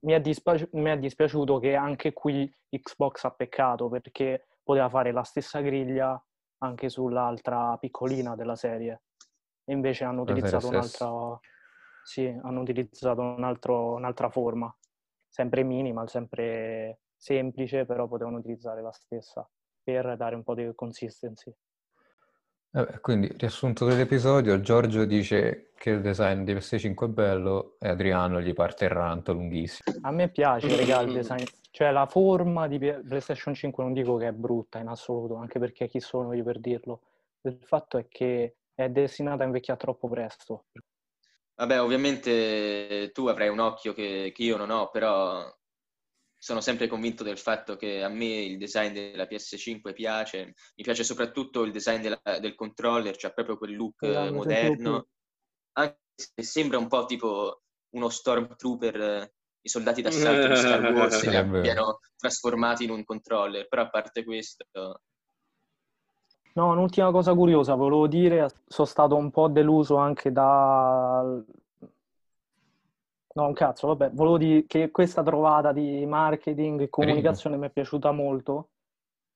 [0.01, 5.11] mi, è dispi- mi, è dispiaciuto che anche qui Xbox ha peccato perché poteva fare
[5.11, 6.22] la stessa griglia
[6.59, 9.03] anche sull'altra piccolina della serie.
[9.66, 11.39] E invece hanno utilizzato un'altra,
[12.01, 14.74] sì, hanno utilizzato un altro, un'altra forma,
[15.28, 19.49] sempre minimal, sempre semplice, però potevano utilizzare la stessa
[19.82, 21.53] per dare un po' di consistency.
[22.76, 28.41] Eh, quindi, riassunto dell'episodio, Giorgio dice che il design di PS5 è bello e Adriano
[28.41, 29.99] gli parte il ranto lunghissimo.
[30.01, 31.43] A me piace, regà, il design.
[31.69, 35.88] Cioè, la forma di PlayStation 5 non dico che è brutta in assoluto, anche perché
[35.88, 37.01] chi sono io per dirlo.
[37.41, 40.65] Il fatto è che è destinata a invecchiare troppo presto.
[41.55, 45.45] Vabbè, ovviamente tu avrai un occhio che, che, io non ho, però
[46.43, 50.55] sono sempre convinto del fatto che a me il design della PS5 piace.
[50.75, 55.07] Mi piace soprattutto il design della, del controller, cioè proprio quel look no, moderno.
[55.77, 59.31] Anche se sembra un po' tipo uno Stormtrooper,
[59.61, 64.25] i soldati d'assalto di Star Wars che abbiano trasformati in un controller, però a parte
[64.25, 64.65] questo
[66.55, 71.41] No, un'ultima cosa curiosa, volevo dire, sono stato un po' deluso anche da...
[73.36, 77.71] No, un cazzo, vabbè, volevo dire che questa trovata di marketing e comunicazione mi è
[77.71, 78.69] piaciuta molto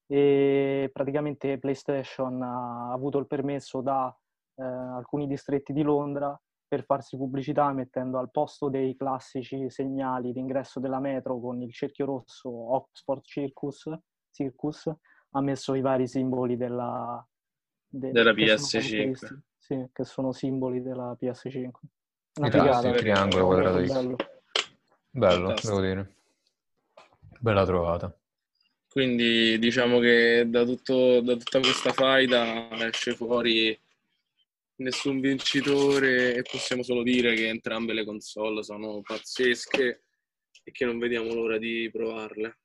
[0.05, 4.15] e praticamente PlayStation ha avuto il permesso da
[4.55, 10.79] eh, alcuni distretti di Londra per farsi pubblicità mettendo al posto dei classici segnali d'ingresso
[10.79, 13.89] della metro con il cerchio rosso Oxford Circus,
[14.31, 14.91] Circus
[15.31, 17.25] ha messo i vari simboli della,
[17.87, 19.39] de, della PS5.
[19.57, 21.71] Sì, che sono simboli della PS5.
[22.37, 24.15] Una il, figata, triangolo quadrato bello,
[25.09, 26.15] bello devo dire.
[27.39, 28.19] Bella trovata.
[28.87, 33.77] Quindi diciamo che da, tutto, da tutta questa faida esce fuori
[34.77, 40.03] nessun vincitore e possiamo solo dire che entrambe le console sono pazzesche
[40.63, 42.59] e che non vediamo l'ora di provarle.